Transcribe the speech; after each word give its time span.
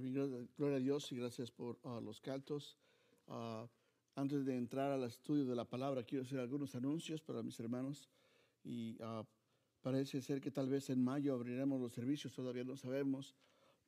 Gloria 0.00 0.76
a 0.76 0.78
Dios 0.78 1.10
y 1.10 1.16
gracias 1.16 1.50
por 1.50 1.76
uh, 1.82 2.00
los 2.00 2.20
cantos. 2.20 2.76
Uh, 3.26 3.66
antes 4.14 4.44
de 4.44 4.56
entrar 4.56 4.92
al 4.92 5.02
estudio 5.02 5.44
de 5.44 5.56
la 5.56 5.64
palabra, 5.64 6.04
quiero 6.04 6.24
hacer 6.24 6.38
algunos 6.38 6.76
anuncios 6.76 7.20
para 7.20 7.42
mis 7.42 7.58
hermanos. 7.58 8.08
Y 8.62 8.96
uh, 9.02 9.24
parece 9.82 10.22
ser 10.22 10.40
que 10.40 10.52
tal 10.52 10.68
vez 10.68 10.88
en 10.90 11.02
mayo 11.02 11.34
abriremos 11.34 11.80
los 11.80 11.92
servicios, 11.92 12.32
todavía 12.32 12.62
no 12.62 12.76
sabemos, 12.76 13.34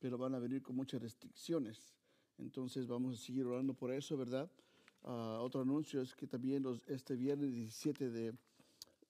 pero 0.01 0.19
van 0.19 0.35
a 0.35 0.41
venir 0.41 0.63
con 0.63 0.75
muchas 0.75 1.01
restricciones. 1.01 1.95
Entonces 2.39 2.89
vamos 2.89 3.15
a 3.15 3.25
seguir 3.25 3.47
orando 3.47 3.75
por 3.75 3.93
eso, 3.93 4.17
¿verdad? 4.17 4.51
otro 5.03 5.63
anuncio 5.63 6.03
es 6.03 6.15
que 6.15 6.27
también 6.27 6.63
los, 6.63 6.87
este 6.87 7.17
viernes 7.17 7.55
17 7.55 8.11
de, 8.11 8.35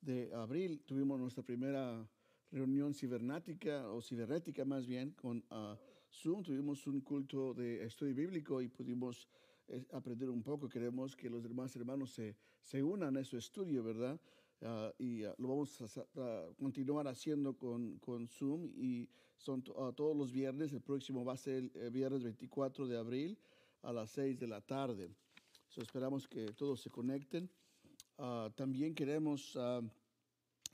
de 0.03 0.33
abril 0.35 0.81
tuvimos 0.87 1.19
nuestra 1.19 1.43
primera 1.43 2.07
reunión 2.53 2.95
cibernática 2.95 3.91
o 3.91 4.01
cibernética 4.01 4.65
más 4.65 4.87
bien 4.87 5.11
con 5.13 5.45
Zoom. 6.11 6.43
Tuvimos 6.43 6.87
un 6.87 7.01
culto 7.01 7.55
de 7.55 7.85
estudio 7.85 8.15
bíblico 8.15 8.61
y 8.61 8.69
pudimos 8.69 9.29
eh, 9.69 9.87
aprender 9.93 10.29
un 10.29 10.43
poco. 10.43 10.69
Queremos 10.69 11.15
que 11.17 11.31
los 11.31 11.43
demás 11.43 11.75
hermanos 11.77 12.11
se, 12.11 12.37
se 12.61 12.83
unan 12.83 13.17
a 13.17 13.25
su 13.25 13.37
estudio, 13.37 13.83
¿verdad? 13.83 14.21
Ah, 14.63 14.93
y 14.99 15.25
ah, 15.25 15.35
lo 15.39 15.49
vamos 15.49 15.81
a, 15.81 16.55
continuar 16.59 17.09
haciendo 17.09 17.57
con, 17.57 17.99
con, 17.99 18.29
Zoom 18.29 18.71
y 18.77 19.09
son 19.39 19.63
ah, 19.77 19.93
todos 19.97 20.17
los 20.17 20.33
viernes. 20.33 20.73
El 20.73 20.83
próximo 20.83 21.25
va 21.25 21.35
a 21.35 21.37
ser 21.37 21.71
el 21.75 21.87
eh, 21.87 21.91
viernes 21.91 22.23
24 22.23 22.87
de 22.87 22.99
abril 22.99 23.39
a 23.83 23.93
las 23.93 24.11
6 24.11 24.39
de 24.39 24.47
la 24.47 24.61
tarde. 24.61 25.11
esperamos 25.77 26.29
que 26.29 26.53
todos 26.53 26.81
se 26.81 26.91
conecten. 26.91 27.49
también 28.55 28.95
queremos 28.95 29.57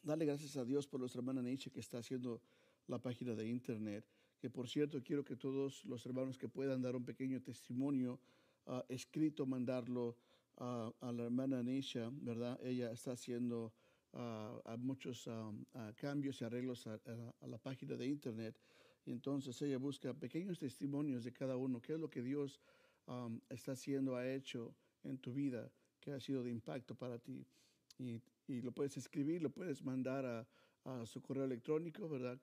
darle 0.02 0.24
gracias 0.24 0.56
a 0.56 0.64
Dios 0.64 0.88
por 0.88 0.98
nuestra 0.98 1.20
hermana 1.20 1.42
Nietzsche 1.42 1.70
que 1.70 1.78
está 1.78 1.98
haciendo 1.98 2.40
la 2.88 2.98
página 2.98 3.34
de 3.34 3.46
internet 3.46 4.04
que 4.46 4.50
por 4.50 4.68
cierto 4.68 5.02
quiero 5.02 5.24
que 5.24 5.34
todos 5.34 5.84
los 5.86 6.06
hermanos 6.06 6.38
que 6.38 6.48
puedan 6.48 6.80
dar 6.80 6.94
un 6.94 7.04
pequeño 7.04 7.42
testimonio 7.42 8.20
uh, 8.66 8.80
escrito, 8.88 9.44
mandarlo 9.44 10.16
uh, 10.58 10.92
a 11.00 11.10
la 11.10 11.24
hermana 11.24 11.64
Nisha, 11.64 12.10
¿verdad? 12.12 12.56
Ella 12.62 12.92
está 12.92 13.10
haciendo 13.10 13.72
uh, 14.12 14.78
muchos 14.78 15.28
cambios 15.96 16.40
y 16.40 16.44
arreglos 16.44 16.86
a, 16.86 17.00
la 17.48 17.58
página 17.58 17.96
de 17.96 18.06
internet 18.06 18.56
y 19.04 19.10
entonces 19.10 19.60
ella 19.62 19.78
busca 19.78 20.14
pequeños 20.14 20.60
testimonios 20.60 21.24
de 21.24 21.32
cada 21.32 21.56
uno, 21.56 21.82
qué 21.82 21.94
es 21.94 21.98
lo 21.98 22.08
que 22.08 22.22
Dios 22.22 22.60
um, 23.08 23.40
está 23.48 23.72
haciendo, 23.72 24.14
ha 24.14 24.32
hecho 24.32 24.76
en 25.02 25.18
tu 25.18 25.32
vida, 25.32 25.72
que 25.98 26.12
ha 26.12 26.20
sido 26.20 26.44
de 26.44 26.52
impacto 26.52 26.94
para 26.94 27.18
ti. 27.18 27.44
Y, 27.98 28.22
y 28.46 28.60
lo 28.62 28.70
puedes 28.70 28.96
escribir, 28.96 29.42
lo 29.42 29.50
puedes 29.50 29.82
mandar 29.82 30.24
a, 30.24 30.46
a 30.86 31.04
su 31.04 31.20
correo 31.20 31.44
electrónico, 31.44 32.08
¿verdad? 32.08 32.38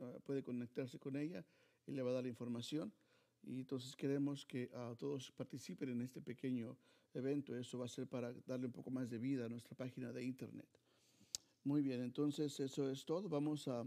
Ah, 0.00 0.18
puede 0.24 0.42
conectarse 0.42 0.98
con 0.98 1.16
ella 1.16 1.44
y 1.86 1.92
le 1.92 2.02
va 2.02 2.10
a 2.10 2.14
dar 2.14 2.24
la 2.24 2.28
información. 2.28 2.92
Y 3.44 3.60
entonces 3.60 3.94
queremos 3.94 4.44
que 4.44 4.70
uh, 4.74 4.96
todos 4.96 5.30
participen 5.30 5.90
en 5.90 6.02
este 6.02 6.20
pequeño 6.20 6.76
evento. 7.14 7.56
Eso 7.56 7.78
va 7.78 7.84
a 7.84 7.88
ser 7.88 8.08
para 8.08 8.32
darle 8.46 8.66
un 8.66 8.72
poco 8.72 8.90
más 8.90 9.08
de 9.08 9.18
vida 9.18 9.46
a 9.46 9.48
nuestra 9.48 9.76
página 9.76 10.12
de 10.12 10.24
internet. 10.24 10.68
Muy 11.62 11.82
bien, 11.82 12.02
entonces 12.02 12.58
eso 12.58 12.90
es 12.90 13.04
todo. 13.04 13.28
Vamos 13.28 13.68
a, 13.68 13.84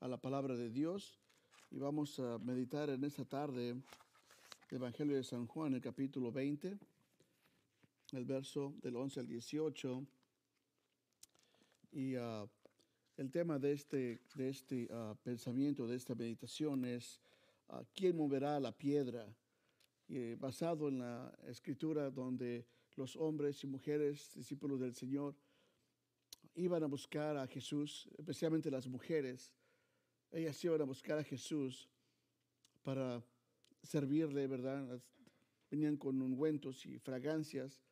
a 0.00 0.08
la 0.08 0.20
palabra 0.20 0.56
de 0.56 0.70
Dios 0.70 1.20
y 1.70 1.78
vamos 1.78 2.18
a 2.18 2.38
meditar 2.38 2.90
en 2.90 3.04
esta 3.04 3.24
tarde 3.24 3.70
el 4.70 4.76
Evangelio 4.76 5.16
de 5.16 5.22
San 5.22 5.46
Juan, 5.46 5.74
el 5.74 5.80
capítulo 5.80 6.32
20, 6.32 6.76
el 8.12 8.24
verso 8.24 8.74
del 8.82 8.96
11 8.96 9.20
al 9.20 9.26
18. 9.28 10.06
Y 11.92 12.16
uh, 12.16 12.48
el 13.16 13.30
tema 13.30 13.58
de 13.58 13.72
este, 13.72 14.20
de 14.34 14.48
este 14.50 14.88
ah, 14.92 15.14
pensamiento, 15.22 15.86
de 15.86 15.96
esta 15.96 16.14
meditación 16.14 16.84
es 16.84 17.20
uh, 17.68 17.82
¿quién 17.94 18.16
moverá 18.16 18.60
la 18.60 18.72
piedra? 18.72 19.26
Y, 20.08 20.34
basado 20.34 20.88
en 20.88 20.98
la 20.98 21.36
escritura 21.46 22.10
donde 22.10 22.66
los 22.94 23.16
hombres 23.16 23.62
y 23.64 23.66
mujeres, 23.66 24.32
discípulos 24.34 24.80
del 24.80 24.94
Señor, 24.94 25.34
iban 26.54 26.82
a 26.82 26.86
buscar 26.86 27.36
a 27.36 27.46
Jesús, 27.46 28.08
especialmente 28.16 28.70
las 28.70 28.86
mujeres, 28.86 29.52
ellas 30.30 30.62
iban 30.64 30.80
a 30.82 30.84
buscar 30.84 31.18
a 31.18 31.24
Jesús 31.24 31.88
para 32.82 33.22
servirle, 33.82 34.46
¿verdad? 34.46 35.00
Venían 35.70 35.96
con 35.96 36.20
ungüentos 36.20 36.86
y 36.86 36.98
fragancias 36.98 37.85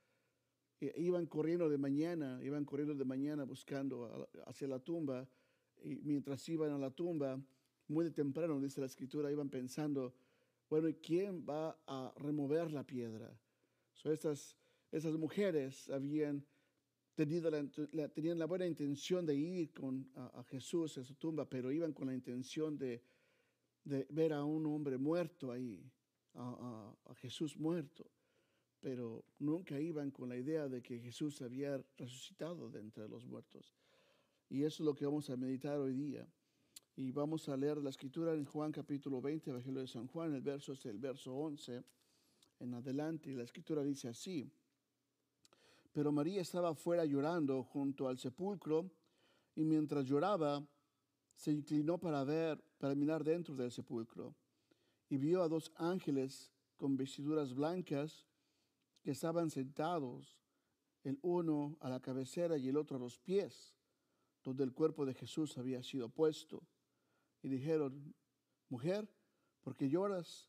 iban 0.97 1.27
corriendo 1.27 1.69
de 1.69 1.79
mañana, 1.79 2.41
iban 2.43 2.65
corriendo 2.65 2.95
de 2.95 3.05
mañana 3.05 3.45
buscando 3.45 4.29
hacia 4.47 4.69
la 4.69 4.79
tumba, 4.79 5.29
y 5.83 5.97
mientras 6.03 6.49
iban 6.49 6.73
a 6.73 6.79
la 6.79 6.91
tumba, 6.91 7.41
muy 7.89 8.05
de 8.05 8.11
temprano, 8.11 8.61
dice 8.61 8.81
la 8.81 8.87
escritura, 8.87 9.31
iban 9.31 9.51
pensando, 9.51 10.15
bueno, 10.69 10.89
¿y 10.89 10.95
quién 10.95 11.45
va 11.49 11.79
a 11.87 12.13
remover 12.17 12.73
la 12.73 12.85
piedra? 12.85 13.31
So, 13.93 14.11
estas, 14.11 14.57
mujeres 15.19 15.91
habían 15.91 16.45
tenido 17.15 17.51
la, 17.51 18.09
tenían 18.09 18.39
la 18.39 18.47
buena 18.47 18.67
intención 18.67 19.27
de 19.27 19.35
ir 19.35 19.73
con, 19.73 20.09
a, 20.17 20.43
Jesús 20.45 20.99
a 20.99 21.05
su 21.05 21.15
tumba, 21.15 21.49
pero 21.49 21.71
iban 21.71 21.93
con 21.93 22.09
la 22.09 22.15
intención 22.15 22.79
de, 22.79 23.03
de 23.85 24.07
ver 24.11 24.33
a 24.33 24.45
un 24.45 24.67
hombre 24.67 24.97
muerto 24.97 25.53
ahí, 25.53 25.85
a, 26.35 26.95
a 27.05 27.15
Jesús 27.17 27.57
muerto 27.57 28.11
pero 28.85 29.25
nunca 29.39 29.81
iban 29.81 30.11
con 30.11 30.29
la 30.29 30.37
idea 30.37 30.69
de 30.69 30.83
que 30.83 30.99
Jesús 30.99 31.41
había 31.41 31.83
resucitado 31.97 32.69
de 32.69 32.81
entre 32.81 33.09
los 33.09 33.25
muertos. 33.25 33.75
Y 34.51 34.63
eso 34.63 34.83
es 34.83 34.87
lo 34.87 34.95
que 34.95 35.07
vamos 35.07 35.31
a 35.31 35.39
meditar 35.39 35.79
hoy 35.79 35.95
día. 35.95 36.29
Y 36.95 37.11
vamos 37.11 37.49
a 37.49 37.57
leer 37.57 37.79
la 37.79 37.89
escritura 37.89 38.35
en 38.35 38.45
Juan 38.45 38.73
capítulo 38.73 39.23
20, 39.23 39.49
Evangelio 39.49 39.81
de 39.81 39.87
San 39.87 40.07
Juan, 40.09 40.35
el 40.35 40.43
verso 40.43 40.75
es 40.75 40.85
el 40.85 40.99
verso 40.99 41.35
11 41.35 41.83
en 42.61 42.75
adelante. 42.75 43.31
Y 43.31 43.35
la 43.35 43.45
escritura 43.45 43.83
dice 43.83 44.09
así. 44.09 44.53
Pero 45.91 46.13
María 46.13 46.43
estaba 46.43 46.69
afuera 46.69 47.07
llorando 47.07 47.63
junto 47.63 48.07
al 48.07 48.19
sepulcro 48.19 48.91
y 49.57 49.65
mientras 49.65 50.05
lloraba 50.05 50.63
se 51.35 51.53
inclinó 51.53 51.97
para 51.97 52.23
ver, 52.23 52.63
para 52.77 52.95
mirar 52.95 53.25
dentro 53.25 53.55
del 53.55 53.73
sepulcro 53.73 54.35
y 55.09 55.17
vio 55.17 55.43
a 55.43 55.49
dos 55.49 55.73
ángeles 55.77 56.53
con 56.77 56.99
vestiduras 56.99 57.55
blancas 57.55 58.27
que 59.05 59.11
estaban 59.11 59.51
sentados, 59.51 60.39
el 61.03 61.19
uno 61.21 61.77
a 61.81 61.91
la 61.91 62.01
cabecera 62.01 62.57
y 62.57 62.69
el 62.69 62.79
otro 62.79 62.97
a 62.97 63.01
los 63.01 63.19
pies, 63.19 63.77
donde 64.43 64.65
el 64.65 64.73
cuerpo 64.73 65.05
de 65.05 65.13
Jesús 65.13 65.59
había 65.59 65.83
sido 65.83 66.09
puesto. 66.09 66.67
Y 67.43 67.49
dijeron, 67.49 68.15
mujer, 68.71 69.07
¿por 69.61 69.77
qué 69.77 69.91
lloras? 69.91 70.49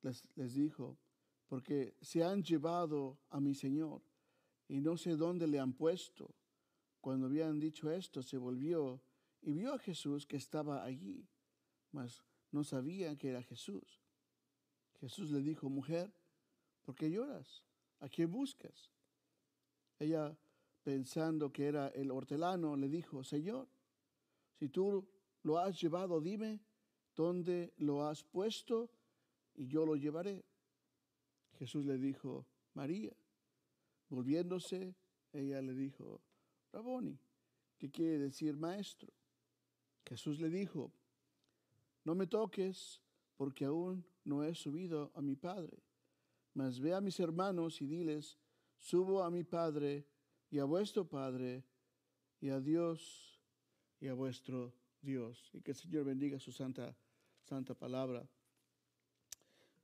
Les, 0.00 0.26
les 0.36 0.54
dijo, 0.54 0.98
porque 1.48 1.94
se 2.00 2.24
han 2.24 2.42
llevado 2.42 3.18
a 3.28 3.38
mi 3.40 3.54
Señor 3.54 4.02
y 4.66 4.80
no 4.80 4.96
sé 4.96 5.16
dónde 5.16 5.46
le 5.46 5.58
han 5.58 5.74
puesto. 5.74 6.34
Cuando 7.02 7.26
habían 7.26 7.60
dicho 7.60 7.90
esto, 7.90 8.22
se 8.22 8.38
volvió 8.38 9.02
y 9.42 9.52
vio 9.52 9.74
a 9.74 9.78
Jesús 9.78 10.26
que 10.26 10.38
estaba 10.38 10.82
allí, 10.82 11.28
mas 11.92 12.22
no 12.52 12.64
sabían 12.64 13.18
que 13.18 13.28
era 13.28 13.42
Jesús. 13.42 14.00
Jesús 14.98 15.30
le 15.30 15.42
dijo, 15.42 15.68
mujer, 15.68 16.10
¿Por 16.84 16.94
qué 16.94 17.10
lloras? 17.10 17.64
¿A 18.00 18.08
quién 18.08 18.30
buscas? 18.30 18.90
Ella, 19.98 20.36
pensando 20.82 21.52
que 21.52 21.66
era 21.66 21.88
el 21.88 22.10
hortelano, 22.10 22.76
le 22.76 22.88
dijo, 22.88 23.22
Señor, 23.22 23.68
si 24.58 24.68
tú 24.68 25.06
lo 25.42 25.58
has 25.58 25.80
llevado, 25.80 26.20
dime 26.20 26.60
dónde 27.14 27.72
lo 27.76 28.04
has 28.04 28.24
puesto 28.24 28.90
y 29.54 29.66
yo 29.66 29.84
lo 29.84 29.96
llevaré. 29.96 30.44
Jesús 31.58 31.84
le 31.84 31.98
dijo, 31.98 32.46
María. 32.74 33.14
Volviéndose, 34.08 34.94
ella 35.32 35.62
le 35.62 35.74
dijo, 35.74 36.20
Raboni, 36.72 37.18
¿qué 37.78 37.90
quiere 37.90 38.18
decir 38.18 38.56
maestro? 38.56 39.12
Jesús 40.06 40.40
le 40.40 40.48
dijo, 40.48 40.92
no 42.04 42.14
me 42.14 42.26
toques 42.26 43.00
porque 43.36 43.66
aún 43.66 44.04
no 44.24 44.42
he 44.42 44.54
subido 44.54 45.12
a 45.14 45.20
mi 45.20 45.36
Padre 45.36 45.89
mas 46.54 46.78
ve 46.80 46.94
a 46.94 47.00
mis 47.00 47.18
hermanos 47.20 47.80
y 47.80 47.86
diles, 47.86 48.38
subo 48.76 49.22
a 49.22 49.30
mi 49.30 49.44
Padre 49.44 50.06
y 50.50 50.58
a 50.58 50.64
vuestro 50.64 51.08
Padre 51.08 51.64
y 52.40 52.50
a 52.50 52.60
Dios 52.60 53.40
y 54.00 54.08
a 54.08 54.14
vuestro 54.14 54.72
Dios. 55.00 55.50
Y 55.52 55.60
que 55.60 55.72
el 55.72 55.76
Señor 55.76 56.04
bendiga 56.04 56.38
su 56.38 56.52
santa, 56.52 56.96
santa 57.42 57.74
palabra. 57.74 58.28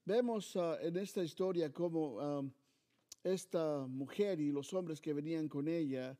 Vemos 0.04 0.56
ah, 0.56 0.78
en 0.80 0.96
esta 0.96 1.22
historia 1.22 1.72
cómo 1.72 2.52
esta 3.22 3.86
mujer 3.88 4.40
y 4.40 4.52
los 4.52 4.72
hombres 4.72 5.00
que 5.00 5.12
venían 5.12 5.48
con 5.48 5.66
ella 5.66 6.16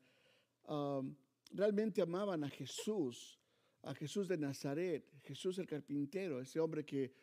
realmente 1.51 2.01
amaban 2.01 2.43
a 2.43 2.49
Jesús, 2.49 3.39
a 3.83 3.93
Jesús 3.93 4.27
de 4.27 4.37
Nazaret, 4.37 5.09
Jesús 5.23 5.57
el 5.59 5.67
carpintero, 5.67 6.41
ese 6.41 6.59
hombre 6.59 6.85
que 6.85 7.13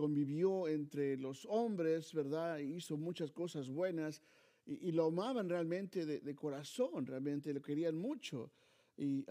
convivió 0.00 0.66
entre 0.66 1.18
los 1.18 1.44
hombres, 1.44 2.14
¿verdad? 2.14 2.56
Hizo 2.56 2.96
muchas 2.96 3.30
cosas 3.32 3.68
buenas 3.68 4.22
y, 4.64 4.92
lo 4.92 5.08
amaban 5.08 5.46
realmente 5.46 6.06
de, 6.06 6.34
corazón, 6.34 7.04
realmente 7.04 7.52
lo 7.52 7.60
querían 7.60 7.98
mucho. 7.98 8.50
Y 8.96 9.26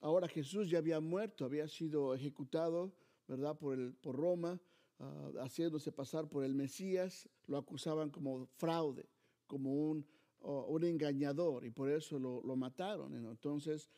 ahora 0.00 0.28
Jesús 0.28 0.70
ya 0.70 0.78
había 0.78 1.00
muerto, 1.00 1.44
había 1.44 1.66
sido 1.66 2.14
ejecutado, 2.14 2.94
¿verdad? 3.26 3.58
Por, 3.58 3.74
el, 3.74 3.92
por 3.94 4.14
Roma, 4.14 4.60
ah, 5.00 5.32
haciéndose 5.40 5.90
pasar 5.90 6.28
por 6.28 6.44
el 6.44 6.54
Mesías, 6.54 7.28
lo 7.48 7.58
acusaban 7.58 8.10
como 8.10 8.46
fraude, 8.46 9.08
como 9.48 9.74
un, 9.90 10.06
un 10.38 10.84
engañador, 10.84 11.64
y 11.64 11.70
por 11.70 11.90
eso 11.90 12.16
lo, 12.16 12.40
lo 12.44 12.54
mataron. 12.54 13.12
Entonces, 13.16 13.90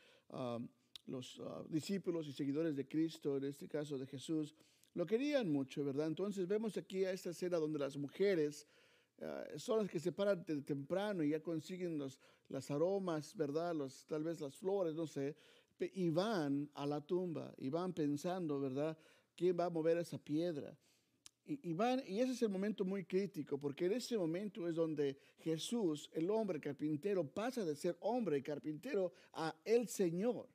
los 1.04 1.38
ah, 1.44 1.62
discípulos 1.68 2.28
y 2.28 2.32
seguidores 2.32 2.76
de 2.76 2.88
Cristo, 2.88 3.36
en 3.36 3.44
este 3.44 3.68
caso 3.68 3.98
de 3.98 4.06
Jesús, 4.06 4.56
lo 4.94 5.06
querían 5.06 5.50
mucho, 5.50 5.84
¿verdad? 5.84 6.06
Entonces 6.06 6.46
vemos 6.46 6.76
aquí 6.76 7.04
a 7.04 7.12
esta 7.12 7.30
escena 7.30 7.58
donde 7.58 7.78
las 7.78 7.96
mujeres 7.96 8.66
son 9.56 9.78
las 9.78 9.90
que 9.90 10.00
se 10.00 10.12
paran 10.12 10.44
de 10.44 10.62
temprano 10.62 11.22
y 11.22 11.30
ya 11.30 11.40
consiguen 11.40 11.98
los, 11.98 12.18
las 12.48 12.70
aromas, 12.70 13.36
¿verdad? 13.36 13.74
Los, 13.74 14.04
tal 14.06 14.24
vez 14.24 14.40
las 14.40 14.56
flores, 14.56 14.94
no 14.94 15.06
sé, 15.06 15.36
y 15.94 16.10
van 16.10 16.70
a 16.74 16.86
la 16.86 17.00
tumba 17.00 17.54
y 17.58 17.68
van 17.68 17.92
pensando, 17.92 18.60
¿verdad? 18.60 18.96
¿Quién 19.36 19.58
va 19.58 19.66
a 19.66 19.70
mover 19.70 19.98
esa 19.98 20.18
piedra? 20.18 20.76
Y, 21.44 21.72
van, 21.72 22.02
y 22.06 22.20
ese 22.20 22.32
es 22.32 22.42
el 22.42 22.50
momento 22.50 22.84
muy 22.84 23.04
crítico, 23.04 23.58
porque 23.58 23.86
en 23.86 23.92
ese 23.92 24.16
momento 24.16 24.68
es 24.68 24.76
donde 24.76 25.18
Jesús, 25.38 26.08
el 26.14 26.30
hombre 26.30 26.60
carpintero, 26.60 27.26
pasa 27.26 27.64
de 27.64 27.74
ser 27.74 27.96
hombre 28.00 28.42
carpintero 28.42 29.12
a 29.32 29.54
el 29.64 29.88
Señor. 29.88 30.48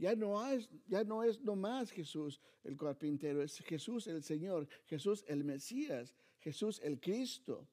Ya 0.00 0.16
no, 0.16 0.42
es, 0.50 0.70
ya 0.86 1.04
no 1.04 1.22
es 1.22 1.42
nomás 1.42 1.90
Jesús 1.90 2.40
el 2.64 2.74
carpintero, 2.74 3.42
es 3.42 3.58
Jesús 3.58 4.06
el 4.06 4.22
Señor, 4.22 4.66
Jesús 4.86 5.22
el 5.28 5.44
Mesías, 5.44 6.14
Jesús 6.38 6.80
el 6.82 6.98
Cristo. 6.98 7.68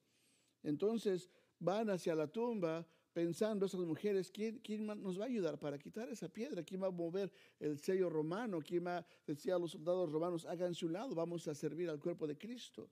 Entonces 0.62 1.30
van 1.58 1.88
hacia 1.88 2.14
la 2.14 2.26
tumba 2.26 2.86
pensando 3.14 3.64
esas 3.64 3.80
mujeres, 3.80 4.30
¿quién, 4.30 4.58
¿quién, 4.58 4.84
nos 4.84 5.18
va 5.18 5.24
a 5.24 5.28
ayudar 5.28 5.58
para 5.58 5.78
quitar 5.78 6.10
esa 6.10 6.28
piedra? 6.28 6.62
¿Quién 6.62 6.82
va 6.82 6.88
a 6.88 6.90
mover 6.90 7.32
el 7.58 7.78
sello 7.78 8.10
romano? 8.10 8.60
¿Quién 8.60 8.84
va 8.84 8.98
a 8.98 9.06
decir 9.26 9.54
a 9.54 9.58
los 9.58 9.70
soldados 9.70 10.12
romanos, 10.12 10.44
hagan 10.44 10.74
su 10.74 10.90
lado, 10.90 11.14
vamos 11.14 11.48
a 11.48 11.54
servir 11.54 11.88
al 11.88 11.98
cuerpo 11.98 12.26
de 12.26 12.36
Cristo? 12.36 12.90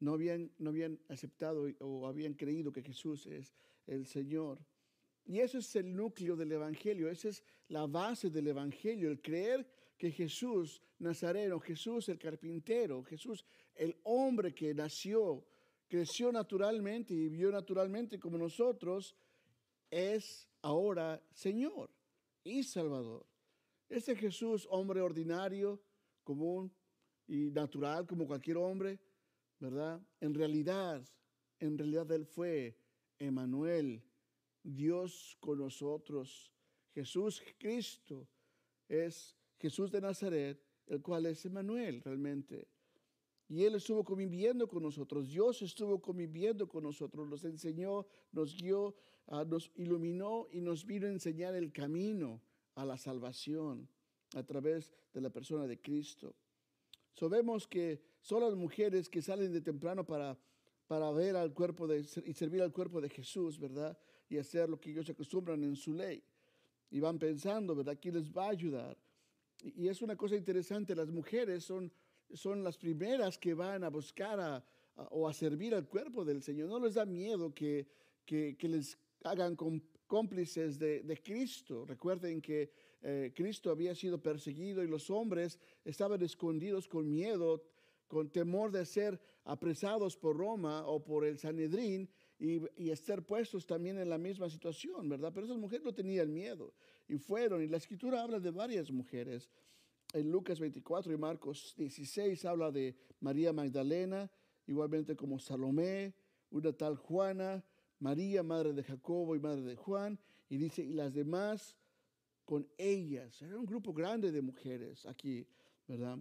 No 0.00 0.14
habían, 0.14 0.50
no 0.58 0.70
habían 0.70 0.98
aceptado 1.08 1.68
o 1.78 2.08
habían 2.08 2.34
creído 2.34 2.72
que 2.72 2.82
Jesús 2.82 3.24
es 3.26 3.54
el 3.86 4.04
Señor. 4.04 4.58
Y 5.24 5.40
eso 5.40 5.58
es 5.58 5.76
el 5.76 5.94
núcleo 5.94 6.36
del 6.36 6.52
Evangelio, 6.52 7.08
esa 7.08 7.28
es 7.28 7.44
la 7.68 7.86
base 7.86 8.30
del 8.30 8.48
Evangelio, 8.48 9.10
el 9.10 9.20
creer 9.20 9.66
que 9.96 10.10
Jesús 10.10 10.82
Nazareno, 10.98 11.60
Jesús 11.60 12.08
el 12.08 12.18
carpintero, 12.18 13.02
Jesús 13.04 13.44
el 13.74 13.96
hombre 14.02 14.54
que 14.54 14.74
nació, 14.74 15.44
creció 15.88 16.32
naturalmente 16.32 17.14
y 17.14 17.28
vivió 17.28 17.50
naturalmente 17.50 18.18
como 18.18 18.36
nosotros, 18.36 19.16
es 19.90 20.48
ahora 20.62 21.22
Señor 21.32 21.90
y 22.42 22.62
Salvador. 22.62 23.26
Ese 23.88 24.16
Jesús, 24.16 24.66
hombre 24.70 25.00
ordinario, 25.00 25.82
común 26.24 26.72
y 27.26 27.50
natural 27.50 28.06
como 28.06 28.26
cualquier 28.26 28.56
hombre, 28.56 28.98
¿verdad? 29.58 30.00
En 30.20 30.34
realidad, 30.34 31.06
en 31.60 31.78
realidad 31.78 32.10
Él 32.10 32.26
fue 32.26 32.76
Emanuel, 33.18 34.02
Dios 34.62 35.36
con 35.40 35.58
nosotros. 35.58 36.52
Jesús 36.94 37.42
Cristo 37.58 38.28
es 38.88 39.36
Jesús 39.58 39.90
de 39.90 40.00
Nazaret, 40.00 40.60
el 40.86 41.00
cual 41.00 41.26
es 41.26 41.44
Emanuel 41.44 42.02
realmente. 42.02 42.68
Y 43.48 43.64
Él 43.64 43.74
estuvo 43.74 44.02
conviviendo 44.02 44.66
con 44.66 44.82
nosotros, 44.82 45.28
Dios 45.28 45.60
estuvo 45.62 46.00
conviviendo 46.00 46.68
con 46.68 46.84
nosotros, 46.84 47.28
nos 47.28 47.44
enseñó, 47.44 48.06
nos 48.30 48.56
guió, 48.56 48.94
ah, 49.26 49.44
nos 49.44 49.70
iluminó 49.76 50.48
y 50.50 50.60
nos 50.60 50.86
vino 50.86 51.06
a 51.06 51.10
enseñar 51.10 51.54
el 51.54 51.70
camino 51.70 52.40
a 52.74 52.84
la 52.84 52.96
salvación 52.96 53.88
a 54.34 54.42
través 54.42 54.90
de 55.12 55.20
la 55.20 55.30
persona 55.30 55.66
de 55.66 55.80
Cristo. 55.80 56.34
Sabemos 57.14 57.66
que 57.66 58.02
son 58.22 58.40
las 58.40 58.54
mujeres 58.54 59.08
que 59.08 59.20
salen 59.20 59.52
de 59.52 59.60
temprano 59.60 60.06
para, 60.06 60.38
para 60.86 61.10
ver 61.10 61.36
al 61.36 61.52
cuerpo 61.52 61.86
de, 61.86 62.06
y 62.24 62.32
servir 62.32 62.62
al 62.62 62.72
cuerpo 62.72 63.00
de 63.00 63.10
Jesús, 63.10 63.58
¿verdad? 63.58 63.98
Y 64.32 64.38
hacer 64.38 64.68
lo 64.68 64.80
que 64.80 64.90
ellos 64.90 65.10
acostumbran 65.10 65.62
en 65.62 65.76
su 65.76 65.92
ley. 65.92 66.22
Y 66.90 67.00
van 67.00 67.18
pensando, 67.18 67.74
¿verdad? 67.74 67.98
¿Quién 68.00 68.14
les 68.14 68.30
va 68.30 68.46
a 68.46 68.50
ayudar? 68.50 68.96
Y, 69.62 69.88
es 69.88 70.00
una 70.00 70.16
cosa 70.16 70.36
interesante, 70.36 70.94
las 70.94 71.10
mujeres 71.10 71.64
son 71.64 71.92
son 72.34 72.64
las 72.64 72.78
primeras 72.78 73.36
que 73.36 73.52
van 73.54 73.84
a 73.84 73.90
buscar 73.90 74.64
o 75.10 75.28
a 75.28 75.32
servir 75.32 75.74
al 75.74 75.86
cuerpo 75.86 76.24
del 76.24 76.42
Señor. 76.42 76.68
No 76.68 76.78
les 76.80 76.94
da 76.94 77.04
miedo 77.04 77.54
que, 77.54 77.86
que, 78.24 78.56
les 78.62 78.96
hagan 79.24 79.56
cómplices 80.06 80.78
de, 80.78 81.02
de, 81.02 81.22
Cristo. 81.22 81.84
Recuerden 81.84 82.40
que 82.40 82.70
eh, 83.02 83.32
Cristo 83.34 83.70
había 83.70 83.94
sido 83.94 84.20
perseguido 84.20 84.82
y 84.82 84.88
los 84.88 85.10
hombres 85.10 85.58
estaban 85.84 86.22
escondidos 86.22 86.88
con 86.88 87.10
miedo, 87.10 87.62
con 88.08 88.30
temor 88.30 88.70
de 88.70 88.86
ser 88.86 89.20
apresados 89.44 90.16
por 90.16 90.36
Roma 90.36 90.86
o 90.86 91.02
por 91.02 91.24
el 91.24 91.38
Sanedrín 91.38 92.08
y, 92.42 92.60
y, 92.76 92.90
estar 92.90 93.22
puestos 93.22 93.64
también 93.64 93.98
en 93.98 94.10
la 94.10 94.18
misma 94.18 94.50
situación, 94.50 95.08
¿verdad? 95.08 95.30
Pero 95.32 95.46
esas 95.46 95.58
mujeres 95.58 95.84
no 95.84 95.94
tenían 95.94 96.32
miedo 96.32 96.74
y 97.06 97.16
fueron, 97.16 97.62
y 97.62 97.68
la 97.68 97.76
escritura 97.76 98.20
habla 98.20 98.40
de 98.40 98.50
varias 98.50 98.90
mujeres 98.90 99.48
en 100.12 100.30
Lucas 100.30 100.58
24 100.58 101.12
y 101.12 101.16
Marcos 101.16 101.72
16 101.76 102.44
habla 102.44 102.72
de 102.72 102.96
María 103.20 103.52
Magdalena, 103.52 104.28
igualmente 104.66 105.14
como 105.14 105.38
Salomé, 105.38 106.14
una 106.50 106.72
tal 106.72 106.96
Juana, 106.96 107.64
María, 108.00 108.42
madre 108.42 108.72
de 108.72 108.82
Jacobo 108.82 109.36
y 109.36 109.38
madre 109.38 109.62
de 109.62 109.76
Juan, 109.76 110.18
y 110.48 110.56
dice, 110.56 110.82
y 110.82 110.92
las 110.94 111.14
demás 111.14 111.76
con 112.44 112.68
ellas. 112.76 113.40
Era 113.40 113.56
un 113.56 113.66
grupo 113.66 113.92
grande 113.92 114.32
de 114.32 114.42
mujeres 114.42 115.06
aquí, 115.06 115.46
¿verdad? 115.86 116.18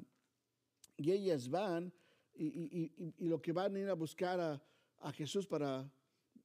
Y 0.98 1.12
ellas 1.12 1.50
van 1.50 1.92
y, 2.34 2.92
lo 3.18 3.42
que 3.42 3.52
van 3.52 3.76
a 3.76 3.80
ir 3.80 3.90
a 3.90 3.94
buscar 3.94 4.40
a, 4.40 4.64
a 5.00 5.12
Jesús 5.12 5.48
para 5.48 5.92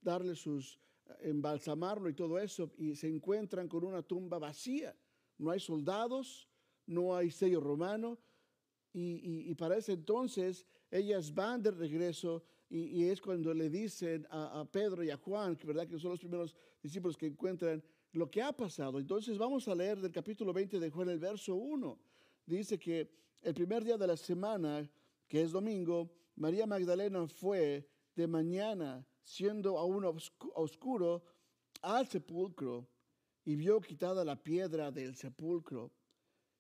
darle 0.06 0.36
sus, 0.36 0.78
embalsamarlo 1.20 2.08
y 2.08 2.14
todo 2.14 2.38
eso, 2.38 2.70
y 2.78 2.94
se 2.94 3.08
encuentran 3.08 3.68
con 3.68 3.84
una 3.84 4.02
tumba 4.02 4.38
vacía. 4.38 4.96
No 5.36 5.50
hay 5.50 5.60
soldados, 5.60 6.48
no 6.86 7.14
hay 7.14 7.30
sello 7.30 7.60
romano. 7.60 8.18
Y, 8.98 9.54
para 9.56 9.76
ese 9.76 9.92
entonces 9.92 10.66
ellas 10.90 11.34
van 11.34 11.62
de 11.62 11.70
regreso 11.70 12.42
y, 12.70 13.04
es 13.04 13.20
cuando 13.20 13.52
le 13.52 13.68
dicen 13.68 14.26
a, 14.30 14.66
Pedro 14.72 15.04
y 15.04 15.10
a 15.10 15.18
Juan, 15.18 15.54
que, 15.54 15.66
¿verdad? 15.66 15.86
que 15.86 15.98
son 15.98 16.12
los 16.12 16.20
primeros 16.20 16.56
discípulos 16.82 17.14
que 17.14 17.26
encuentran 17.26 17.82
lo 18.12 18.30
que 18.30 18.40
ha 18.40 18.52
pasado. 18.52 18.98
Entonces 18.98 19.36
vamos 19.36 19.68
a 19.68 19.74
leer 19.74 20.00
del 20.00 20.12
capítulo 20.12 20.50
20 20.54 20.80
de 20.80 20.90
Juan 20.90 21.10
el 21.10 21.18
verso 21.18 21.56
1. 21.56 21.98
Dice 22.46 22.78
que 22.78 23.10
el 23.42 23.52
primer 23.52 23.84
día 23.84 23.98
de 23.98 24.06
la 24.06 24.16
semana, 24.16 24.88
que 25.28 25.42
es 25.42 25.52
domingo, 25.52 26.10
María 26.36 26.66
Magdalena 26.66 27.26
fue 27.26 27.86
de 28.14 28.26
mañana, 28.26 29.06
siendo 29.26 29.76
aún 29.76 30.04
oscuro, 30.54 31.24
al 31.82 32.06
sepulcro 32.06 32.88
y 33.44 33.56
vio 33.56 33.80
quitada 33.80 34.24
la 34.24 34.40
piedra 34.40 34.92
del 34.92 35.16
sepulcro. 35.16 35.90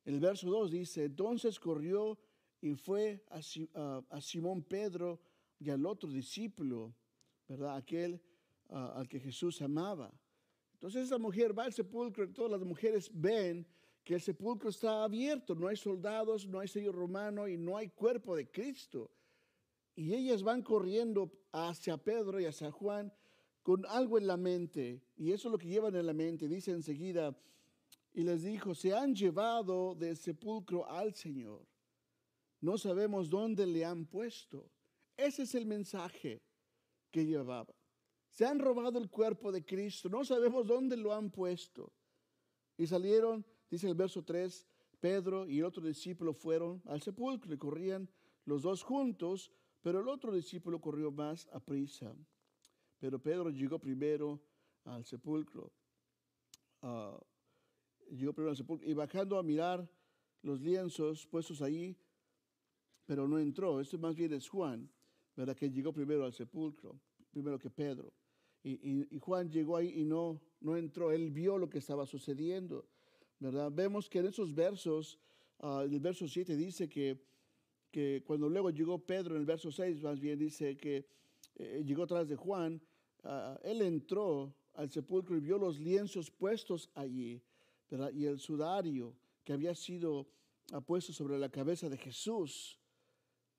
El 0.04 0.18
verso 0.18 0.50
2 0.50 0.72
dice, 0.72 1.04
entonces 1.04 1.60
corrió 1.60 2.18
y 2.60 2.74
fue 2.74 3.24
a, 3.30 4.20
Simón 4.20 4.64
Pedro 4.64 5.20
y 5.60 5.70
al 5.70 5.86
otro 5.86 6.10
discípulo, 6.10 6.92
¿verdad? 7.48 7.76
Aquel 7.76 8.20
al 8.68 9.08
que 9.08 9.20
Jesús 9.20 9.62
amaba. 9.62 10.12
Entonces 10.72 11.06
esa 11.06 11.18
mujer 11.18 11.56
va 11.56 11.64
al 11.64 11.72
sepulcro 11.72 12.24
y 12.24 12.32
todas 12.32 12.50
las 12.50 12.62
mujeres 12.62 13.08
ven 13.14 13.64
que 14.02 14.14
el 14.14 14.20
sepulcro 14.20 14.70
está 14.70 15.04
abierto, 15.04 15.54
no 15.54 15.68
hay 15.68 15.76
soldados, 15.76 16.46
no 16.48 16.58
hay 16.58 16.66
sello 16.66 16.90
romano 16.90 17.46
y 17.46 17.56
no 17.56 17.76
hay 17.76 17.88
cuerpo 17.90 18.34
de 18.34 18.50
Cristo. 18.50 19.10
Y 19.96 20.14
ellas 20.14 20.42
van 20.42 20.62
corriendo 20.62 21.32
hacia 21.50 21.96
Pedro 21.96 22.38
y 22.38 22.44
hacia 22.44 22.70
Juan 22.70 23.12
con 23.62 23.84
algo 23.86 24.16
en 24.16 24.28
la 24.28 24.36
mente, 24.36 25.02
y 25.16 25.32
eso 25.32 25.48
es 25.48 25.52
lo 25.52 25.58
que 25.58 25.66
llevan 25.66 25.96
en 25.96 26.06
la 26.06 26.12
mente. 26.12 26.46
Dice 26.46 26.70
enseguida, 26.70 27.36
y 28.14 28.22
les 28.22 28.44
dijo, 28.44 28.74
se 28.76 28.94
han 28.94 29.14
llevado 29.14 29.96
del 29.96 30.16
sepulcro 30.16 30.88
al 30.88 31.14
Señor. 31.14 31.66
No 32.60 32.78
sabemos 32.78 33.28
dónde 33.28 33.66
le 33.66 33.84
han 33.84 34.06
puesto. 34.06 34.70
Ese 35.16 35.42
es 35.42 35.54
el 35.54 35.66
mensaje 35.66 36.42
que 37.10 37.26
llevaba. 37.26 37.74
Se 38.30 38.46
han 38.46 38.58
robado 38.58 38.98
el 38.98 39.10
cuerpo 39.10 39.50
de 39.50 39.64
Cristo. 39.64 40.08
No 40.08 40.24
sabemos 40.24 40.66
dónde 40.66 40.96
lo 40.96 41.12
han 41.12 41.30
puesto. 41.30 41.92
Y 42.78 42.86
salieron, 42.86 43.44
dice 43.70 43.88
el 43.88 43.94
verso 43.94 44.22
3, 44.24 44.66
Pedro 45.00 45.46
y 45.46 45.62
otro 45.62 45.82
discípulo 45.82 46.34
fueron 46.34 46.82
al 46.86 47.02
sepulcro 47.02 47.52
y 47.52 47.58
corrían 47.58 48.08
los 48.44 48.62
dos 48.62 48.82
juntos, 48.82 49.52
pero 49.86 50.00
el 50.00 50.08
otro 50.08 50.34
discípulo 50.34 50.80
corrió 50.80 51.12
más 51.12 51.48
a 51.52 51.60
prisa. 51.60 52.12
Pero 52.98 53.20
Pedro 53.20 53.50
llegó 53.50 53.78
primero 53.78 54.42
al 54.82 55.04
sepulcro. 55.04 55.70
Ah, 56.82 57.16
llegó 58.10 58.32
primero 58.32 58.50
al 58.50 58.56
sepulcro 58.56 58.90
y 58.90 58.94
bajando 58.94 59.38
a 59.38 59.44
mirar 59.44 59.88
los 60.42 60.60
lienzos 60.60 61.24
puestos 61.28 61.62
ahí, 61.62 61.96
pero 63.04 63.28
no 63.28 63.38
entró. 63.38 63.80
Esto 63.80 63.96
más 63.96 64.16
bien 64.16 64.32
es 64.32 64.48
Juan, 64.48 64.90
¿verdad? 65.36 65.54
Que 65.54 65.70
llegó 65.70 65.92
primero 65.92 66.24
al 66.24 66.32
sepulcro, 66.32 66.98
primero 67.30 67.56
que 67.56 67.70
Pedro. 67.70 68.12
Y, 68.64 69.16
Juan 69.20 69.48
llegó 69.48 69.76
ahí 69.76 70.00
y 70.00 70.04
no, 70.04 70.42
no 70.58 70.76
entró. 70.76 71.12
Él 71.12 71.30
vio 71.30 71.58
lo 71.58 71.70
que 71.70 71.78
estaba 71.78 72.06
sucediendo, 72.06 72.88
¿verdad? 73.38 73.70
Vemos 73.70 74.08
que 74.08 74.18
en 74.18 74.26
esos 74.26 74.52
versos, 74.52 75.20
uh, 75.58 75.82
el 75.82 76.00
verso 76.00 76.26
7 76.26 76.56
dice 76.56 76.88
que, 76.88 77.24
que 77.96 78.22
cuando 78.26 78.50
luego 78.50 78.68
llegó 78.68 78.98
Pedro 78.98 79.36
en 79.36 79.40
el 79.40 79.46
verso 79.46 79.72
6, 79.72 80.02
más 80.02 80.20
bien 80.20 80.38
dice 80.38 80.76
que 80.76 81.06
eh, 81.54 81.82
llegó 81.82 82.02
atrás 82.02 82.28
de 82.28 82.36
Juan, 82.36 82.78
ah, 83.24 83.58
él 83.64 83.80
entró 83.80 84.54
al 84.74 84.90
sepulcro 84.90 85.34
y 85.34 85.40
vio 85.40 85.56
los 85.56 85.80
lienzos 85.80 86.30
puestos 86.30 86.90
allí, 86.94 87.42
y 88.12 88.26
el 88.26 88.38
sudario 88.38 89.16
que 89.42 89.54
había 89.54 89.74
sido 89.74 90.26
puesto 90.84 91.14
sobre 91.14 91.38
la 91.38 91.48
cabeza 91.48 91.88
de 91.88 91.96
Jesús, 91.96 92.78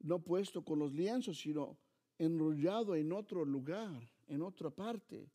no 0.01 0.19
puesto 0.19 0.63
con 0.63 0.77
los 0.77 0.93
lienzos, 0.93 1.39
sino 1.39 1.75
enrollado 2.19 2.95
en 2.95 3.13
otro 3.13 3.43
lugar, 3.43 4.07
en 4.27 4.43
otra 4.43 4.69
parte. 4.69 5.31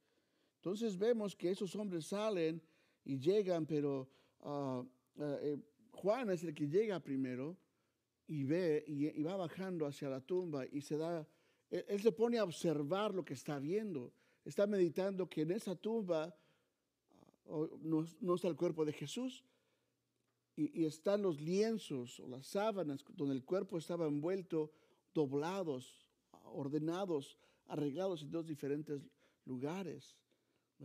Entonces 0.59 0.97
vemos 0.97 1.35
que 1.35 1.51
esos 1.51 1.75
hombres 1.75 2.07
salen 2.07 2.63
y 3.05 3.19
llegan, 3.19 3.67
pero 3.67 4.09
ah, 4.43 4.85
eh, 5.19 5.59
Juan 5.91 6.31
es 6.31 6.45
el 6.45 6.55
que 6.55 6.69
llega 6.69 7.01
primero 7.01 7.57
y 8.27 8.45
ve 8.45 8.85
y, 8.87 9.23
va 9.23 9.37
bajando 9.37 9.87
hacia 9.87 10.09
la 10.09 10.21
tumba 10.21 10.65
y 10.67 10.81
se 10.81 10.97
da, 10.97 11.27
él, 11.71 12.01
se 12.01 12.13
pone 12.13 12.39
a 12.39 12.45
observar 12.45 13.15
lo 13.15 13.25
que 13.25 13.35
está 13.35 13.59
viendo. 13.59 14.13
Está 14.45 14.67
meditando 14.67 15.29
que 15.29 15.43
en 15.43 15.53
esa 15.53 15.77
tumba 15.77 16.35
ah, 17.47 17.67
no, 17.81 18.35
está 18.35 18.49
el 18.49 18.57
cuerpo 18.57 18.85
de 18.85 18.93
Jesús 18.93 19.45
y, 20.57 20.85
están 20.85 21.23
los 21.23 21.41
lienzos 21.41 22.21
o 22.21 22.29
las 22.29 22.47
sábanas 22.47 23.05
donde 23.15 23.35
el 23.35 23.45
cuerpo 23.45 23.79
estaba 23.79 24.07
envuelto, 24.07 24.73
doblados, 25.15 26.07
ordenados, 26.45 27.39
arreglados 27.67 28.23
en 28.23 28.31
dos 28.31 28.47
diferentes 28.47 29.03
lugares. 29.45 30.17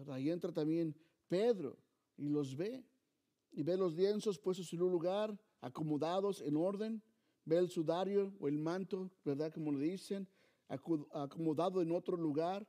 Ahí 0.10 0.30
entra 0.30 0.52
también 0.52 0.96
Pedro 1.28 1.78
y 2.16 2.30
los 2.30 2.56
ve 2.56 2.84
y 3.52 3.64
ve 3.64 3.76
los 3.76 3.94
lienzos 3.96 4.38
puestos 4.38 4.72
en 4.74 4.82
un 4.84 4.92
lugar, 4.92 5.38
acomodados 5.62 6.42
en 6.42 6.56
orden, 6.56 7.02
ve 7.48 7.58
el 7.58 7.70
sudario 7.70 8.34
o 8.40 8.48
el 8.50 8.58
manto, 8.60 9.10
¿verdad? 9.24 9.54
Como 9.54 9.72
lo 9.72 9.80
dicen, 9.80 10.28
acomodado 10.68 11.82
en 11.82 11.92
otro 11.92 12.18
lugar. 12.18 12.68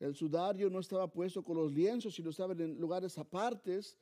El 0.00 0.14
sudario 0.14 0.68
no 0.68 0.80
estaba 0.80 1.06
puesto 1.10 1.42
con 1.44 1.56
los 1.56 1.72
lienzos, 1.72 2.14
sino 2.14 2.30
estaban 2.30 2.60
en 2.60 2.78
lugares 2.78 3.16
apartes. 3.18 3.96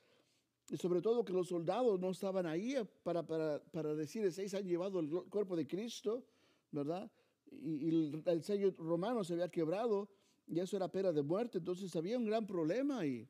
Y 0.70 0.78
sobre 0.78 1.02
todo 1.02 1.26
que 1.26 1.34
los 1.34 1.48
soldados 1.48 2.00
no 2.00 2.10
estaban 2.10 2.46
ahí 2.46 2.74
para, 3.02 3.22
para, 3.22 3.62
para 3.70 3.94
decir, 3.94 4.32
seis 4.32 4.54
han 4.54 4.66
llevado 4.66 4.98
el 4.98 5.10
cuerpo 5.28 5.56
de 5.56 5.66
Cristo, 5.66 6.24
¿verdad? 6.70 7.10
Y, 7.50 7.90
y 7.90 8.22
el, 8.24 8.42
sello 8.42 8.74
romano 8.78 9.22
se 9.24 9.34
había 9.34 9.50
quebrado 9.50 10.08
y 10.46 10.58
eso 10.58 10.74
era 10.78 10.88
pena 10.88 11.12
de 11.12 11.22
muerte. 11.22 11.58
Entonces 11.58 11.94
había 11.94 12.16
un 12.16 12.24
gran 12.24 12.46
problema 12.46 13.00
ahí. 13.00 13.28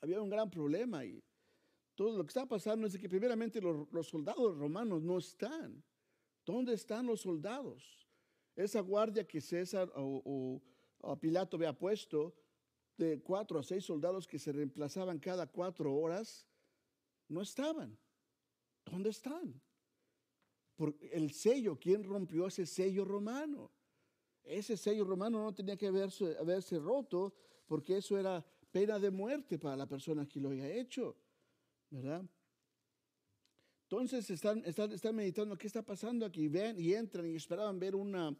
Había 0.00 0.22
un 0.22 0.30
gran 0.30 0.50
problema 0.50 1.00
ahí. 1.00 1.22
Todo 1.94 2.16
lo 2.16 2.24
que 2.24 2.28
está 2.28 2.46
pasando 2.46 2.86
es 2.86 2.96
que 2.96 3.08
primeramente 3.08 3.60
los, 3.60 4.06
soldados 4.06 4.56
romanos 4.56 5.02
no 5.02 5.18
están. 5.18 5.82
¿Dónde 6.44 6.74
están 6.74 7.06
los 7.06 7.20
soldados? 7.20 8.08
Esa 8.56 8.80
guardia 8.80 9.26
que 9.26 9.40
César 9.40 9.92
o, 9.94 10.60
Pilato 11.20 11.56
había 11.56 11.76
puesto 11.76 12.34
de 12.96 13.20
cuatro 13.20 13.58
a 13.58 13.62
seis 13.62 13.84
soldados 13.84 14.26
que 14.26 14.38
se 14.38 14.52
reemplazaban 14.52 15.18
cada 15.18 15.46
cuatro 15.46 15.94
horas, 15.94 16.46
no 17.28 17.42
estaban. 17.42 17.98
¿Dónde 18.84 19.10
están? 19.10 19.60
Por 20.76 20.96
el 21.00 21.32
sello, 21.32 21.78
¿quién 21.78 22.04
rompió 22.04 22.46
ese 22.46 22.66
sello 22.66 23.04
romano? 23.04 23.70
Ese 24.42 24.76
sello 24.76 25.04
romano 25.04 25.42
no 25.42 25.54
tenía 25.54 25.76
que 25.76 25.86
haberse, 25.86 26.36
haberse 26.38 26.78
roto 26.78 27.34
porque 27.66 27.98
eso 27.98 28.18
era 28.18 28.44
pena 28.70 28.98
de 28.98 29.10
muerte 29.10 29.58
para 29.58 29.76
la 29.76 29.86
persona 29.86 30.26
que 30.26 30.40
lo 30.40 30.48
había 30.48 30.68
hecho. 30.68 31.16
¿Verdad? 31.92 32.24
Entonces 33.82 34.28
están, 34.30 34.64
están, 34.64 35.14
meditando 35.14 35.56
qué 35.58 35.66
está 35.66 35.82
pasando 35.82 36.24
aquí, 36.24 36.48
ven 36.48 36.80
y 36.80 36.94
entran 36.94 37.26
y 37.26 37.36
esperaban 37.36 37.78
ver 37.78 37.94
una, 37.94 38.34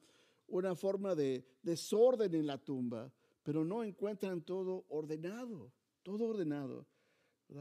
una 0.48 0.74
forma 0.74 1.14
de 1.14 1.44
desorden 1.62 2.34
en 2.34 2.46
la 2.46 2.56
tumba, 2.56 3.12
pero 3.42 3.62
no 3.62 3.84
encuentran 3.84 4.40
todo 4.40 4.86
ordenado, 4.88 5.70
todo 6.02 6.28
ordenado. 6.28 6.86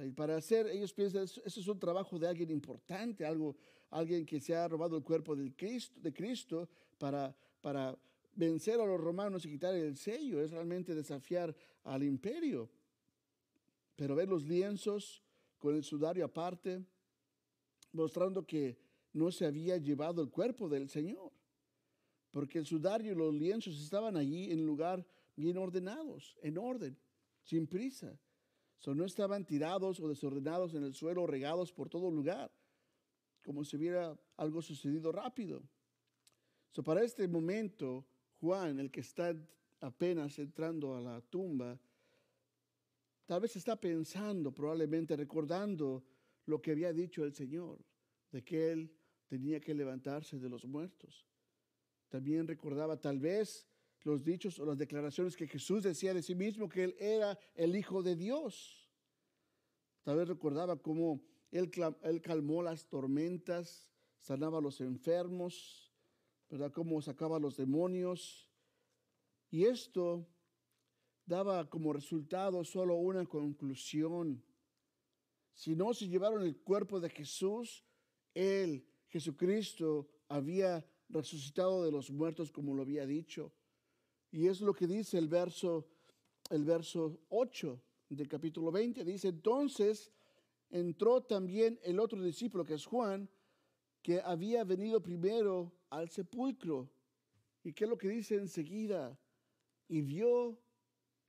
Y 0.06 0.12
para 0.12 0.38
hacer, 0.38 0.68
ellos 0.68 0.94
piensan, 0.94 1.24
eso 1.24 1.42
es 1.44 1.68
un 1.68 1.78
trabajo 1.78 2.18
de 2.18 2.30
alguien 2.30 2.50
importante, 2.50 3.26
algo, 3.26 3.58
alguien 3.90 4.26
que 4.26 4.40
se 4.40 4.56
ha 4.56 4.70
robado 4.70 4.96
el 4.96 5.04
cuerpo 5.04 5.36
del 5.36 5.54
Cristo, 5.54 6.00
de 6.00 6.14
Cristo 6.14 6.70
para, 6.98 7.36
para 7.60 7.98
vencer 8.34 8.80
a 8.80 8.86
los 8.86 9.02
romanos 9.02 9.46
y 9.46 9.50
quitar 9.50 9.76
el 9.76 9.98
sello, 9.98 10.42
es 10.42 10.52
realmente 10.52 10.96
desafiar 10.96 11.54
al 11.84 12.04
imperio. 12.04 12.70
Pero 13.98 14.16
ver 14.16 14.30
los 14.30 14.46
lienzos, 14.46 15.22
con 15.62 15.76
el 15.76 15.84
sudario 15.84 16.26
aparte, 16.26 16.84
mostrando 17.94 18.46
que 18.48 18.80
no 19.14 19.32
se 19.32 19.46
había 19.46 19.78
llevado 19.78 20.24
el 20.24 20.30
cuerpo 20.32 20.68
del 20.68 20.90
Señor, 20.90 21.32
porque 22.32 22.58
el 22.58 22.66
sudario 22.66 23.12
y 23.12 23.16
los 23.16 23.32
lienzos 23.32 23.80
estaban 23.80 24.18
allí 24.18 24.52
en 24.52 24.66
lugar 24.66 25.06
bien 25.36 25.58
ordenados, 25.60 26.36
en 26.42 26.58
orden, 26.58 26.98
sin 27.44 27.68
prisa. 27.68 28.20
So, 28.80 28.96
no 28.96 29.06
estaban 29.06 29.46
tirados 29.46 30.00
o 30.00 30.10
desordenados 30.10 30.74
en 30.74 30.84
el 30.84 30.96
suelo, 30.96 31.28
regados 31.28 31.72
por 31.72 31.90
todo 31.90 32.10
lugar, 32.10 32.52
como 33.46 33.64
si 33.64 33.78
hubiera 33.78 34.20
algo 34.38 34.64
sucedido 34.64 35.12
rápido. 35.12 35.62
So, 36.72 36.82
para 36.82 37.04
este 37.04 37.28
momento, 37.28 38.08
Juan, 38.40 38.80
el 38.80 38.90
que 38.90 39.02
está 39.02 39.36
apenas 39.80 40.40
entrando 40.40 40.96
a 40.96 41.02
la 41.02 41.22
tumba, 41.22 41.80
Tal 43.32 43.40
vez 43.40 43.56
está 43.56 43.80
pensando, 43.80 44.52
probablemente 44.52 45.16
recordando 45.16 46.04
lo 46.48 46.62
que 46.62 46.72
había 46.72 46.92
dicho 46.92 47.24
el 47.24 47.34
Señor, 47.34 47.80
de 48.30 48.44
que 48.44 48.74
Él 48.74 48.94
tenía 49.26 49.62
que 49.62 49.74
levantarse 49.74 50.38
de 50.38 50.50
los 50.50 50.66
muertos. 50.66 51.26
También 52.10 52.46
recordaba 52.46 53.00
tal 53.00 53.20
vez 53.20 53.70
los 54.02 54.26
dichos 54.26 54.60
o 54.60 54.66
las 54.66 54.78
declaraciones 54.78 55.38
que 55.38 55.48
Jesús 55.48 55.84
decía 55.84 56.14
de 56.14 56.22
sí 56.22 56.36
mismo, 56.36 56.68
que 56.68 56.84
Él 56.84 56.96
era 57.00 57.40
el 57.56 57.74
Hijo 57.78 58.04
de 58.04 58.18
Dios. 58.18 58.92
Tal 60.04 60.18
vez 60.18 60.28
recordaba 60.28 60.76
cómo 60.82 61.24
Él, 61.52 61.72
calmó 62.22 62.62
las 62.62 62.90
tormentas, 62.90 63.90
sanaba 64.20 64.58
a 64.58 64.62
los 64.62 64.82
enfermos, 64.82 65.90
¿verdad? 66.50 66.74
Cómo 66.74 67.02
sacaba 67.02 67.38
a 67.38 67.40
los 67.40 67.56
demonios. 67.56 68.52
Y 69.50 69.64
esto 69.68 70.28
daba 71.32 71.70
como 71.70 71.94
resultado 71.94 72.64
solo 72.66 72.96
una 72.96 73.26
conclusión. 73.26 74.44
Si 75.54 75.76
no 75.76 75.94
se 75.94 76.10
llevaron 76.10 76.44
el 76.44 76.58
cuerpo 76.58 77.00
de 77.00 77.10
Jesús, 77.10 77.86
Él, 78.34 78.86
Jesucristo, 79.08 80.10
había 80.28 80.86
resucitado 81.08 81.86
de 81.86 81.92
los 81.92 82.12
muertos 82.12 82.52
como 82.52 82.76
lo 82.76 82.82
había 82.82 83.06
dicho. 83.06 83.54
Y 84.30 84.48
es 84.48 84.60
lo 84.60 84.74
que 84.74 84.88
dice 84.88 85.18
el 85.18 85.30
verso, 85.30 85.88
el 86.50 86.66
verso 86.66 87.18
8 87.30 87.82
del 88.10 88.28
capítulo 88.28 88.70
20. 88.70 89.06
Dice, 89.06 89.30
entonces 89.30 90.12
entró 90.70 91.22
también 91.22 91.80
el 91.84 92.02
otro 92.02 92.22
discípulo, 92.22 92.66
que 92.66 92.74
es 92.74 92.86
Juan, 92.86 93.30
que 94.02 94.20
había 94.20 94.66
venido 94.66 95.02
primero 95.02 95.72
al 95.92 96.10
sepulcro. 96.10 96.90
¿Y 97.64 97.72
qué 97.72 97.86
es 97.86 97.90
lo 97.90 97.98
que 97.98 98.10
dice 98.10 98.36
enseguida? 98.36 99.18
Y 99.88 100.02
vio 100.02 100.60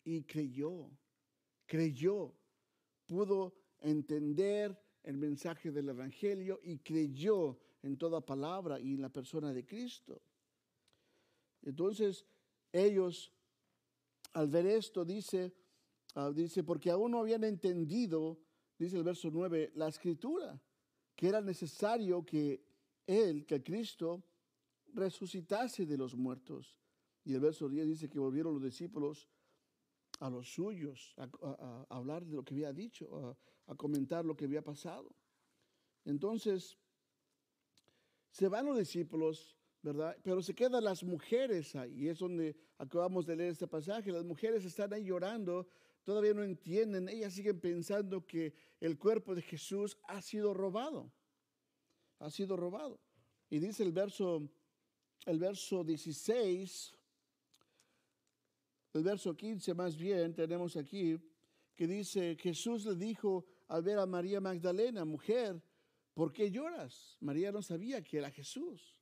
y 0.05 0.23
creyó, 0.25 0.91
creyó, 1.67 2.35
pudo 3.07 3.55
entender 3.81 4.79
el 5.03 5.17
mensaje 5.17 5.71
del 5.71 5.89
Evangelio 5.89 6.61
y 6.63 6.79
creyó 6.79 7.59
en 7.83 7.97
toda 7.97 8.25
palabra 8.25 8.79
y 8.81 8.95
en 8.95 9.03
la 9.03 9.09
persona 9.09 9.53
de 9.53 9.65
Cristo. 9.65 10.23
Entonces, 11.63 12.25
ellos, 12.73 13.33
al 14.33 14.49
ver 14.49 14.67
esto, 14.67 15.05
dice, 15.05 15.53
ah, 16.15 16.31
dice, 16.35 16.63
porque 16.63 16.91
aún 16.91 17.13
no 17.13 17.21
habían 17.21 17.45
entendido, 17.45 18.39
dice 18.79 18.97
el 18.97 19.05
verso 19.05 19.31
9, 19.31 19.73
la 19.75 19.89
escritura, 19.89 20.61
que 21.15 21.29
era 21.29 21.41
necesario 21.41 22.25
que 22.25 22.65
Él, 23.07 23.45
que 23.47 23.63
Cristo, 23.63 24.25
resucitase 24.95 25.87
de 25.87 25.97
los 25.97 26.15
muertos. 26.15 26.79
Y 27.25 27.35
el 27.35 27.41
verso 27.41 27.69
10 27.69 27.87
dice 27.87 28.09
que 28.09 28.19
volvieron 28.19 28.55
los 28.55 28.63
discípulos 28.63 29.29
a 30.23 30.31
los 30.31 30.55
suyos, 30.55 31.15
a, 31.17 31.87
hablar 31.89 32.25
de 32.25 32.37
lo 32.37 32.45
que 32.45 32.55
había 32.55 32.73
dicho, 32.73 33.37
a, 33.67 33.75
comentar 33.75 34.25
lo 34.25 34.37
que 34.37 34.45
había 34.45 34.63
pasado. 34.63 35.13
Entonces, 36.05 36.79
se 38.31 38.47
van 38.47 38.67
los 38.67 38.79
discípulos, 38.79 39.57
¿verdad? 39.83 40.17
Pero 40.23 40.41
se 40.41 40.55
quedan 40.55 40.85
las 40.85 41.03
mujeres 41.03 41.75
ahí, 41.75 42.09
es 42.09 42.21
donde 42.21 42.55
acabamos 42.79 43.27
de 43.27 43.35
leer 43.35 43.51
este 43.51 43.67
pasaje. 43.67 44.13
Las 44.13 44.25
mujeres 44.25 44.65
están 44.65 44.93
ahí 44.93 45.05
llorando, 45.05 45.67
todavía 46.05 46.35
no 46.35 46.45
entienden, 46.45 47.09
ellas 47.09 47.33
siguen 47.33 47.59
pensando 47.59 48.25
que 48.25 48.55
el 48.79 48.97
cuerpo 48.99 49.35
de 49.35 49.43
Jesús 49.43 49.99
ha 50.05 50.23
sido 50.23 50.55
robado, 50.55 51.13
ha 52.21 52.31
sido 52.31 52.57
robado. 52.57 53.01
Y 53.51 53.59
dice 53.59 53.83
el 53.83 53.91
verso, 53.91 54.49
el 55.27 55.41
verso 55.41 55.83
16, 55.83 56.95
el 58.93 59.03
verso 59.03 59.35
15 59.35 59.75
más 59.75 59.97
bien 59.97 60.35
tenemos 60.35 60.77
aquí, 60.77 61.19
que 61.75 61.87
dice, 61.87 62.37
Jesús 62.37 62.85
le 62.85 62.95
dijo 62.95 63.47
al 63.69 63.83
ver 63.83 63.99
a 63.99 64.07
María 64.07 64.41
Magdalena, 64.41 65.05
mujer, 65.05 65.63
¿por 66.15 66.33
qué 66.33 66.51
lloras? 66.51 67.17
María 67.21 67.51
no 67.51 67.63
sabía 67.63 68.03
que 68.03 68.19
era 68.19 68.31
Jesús. 68.31 69.01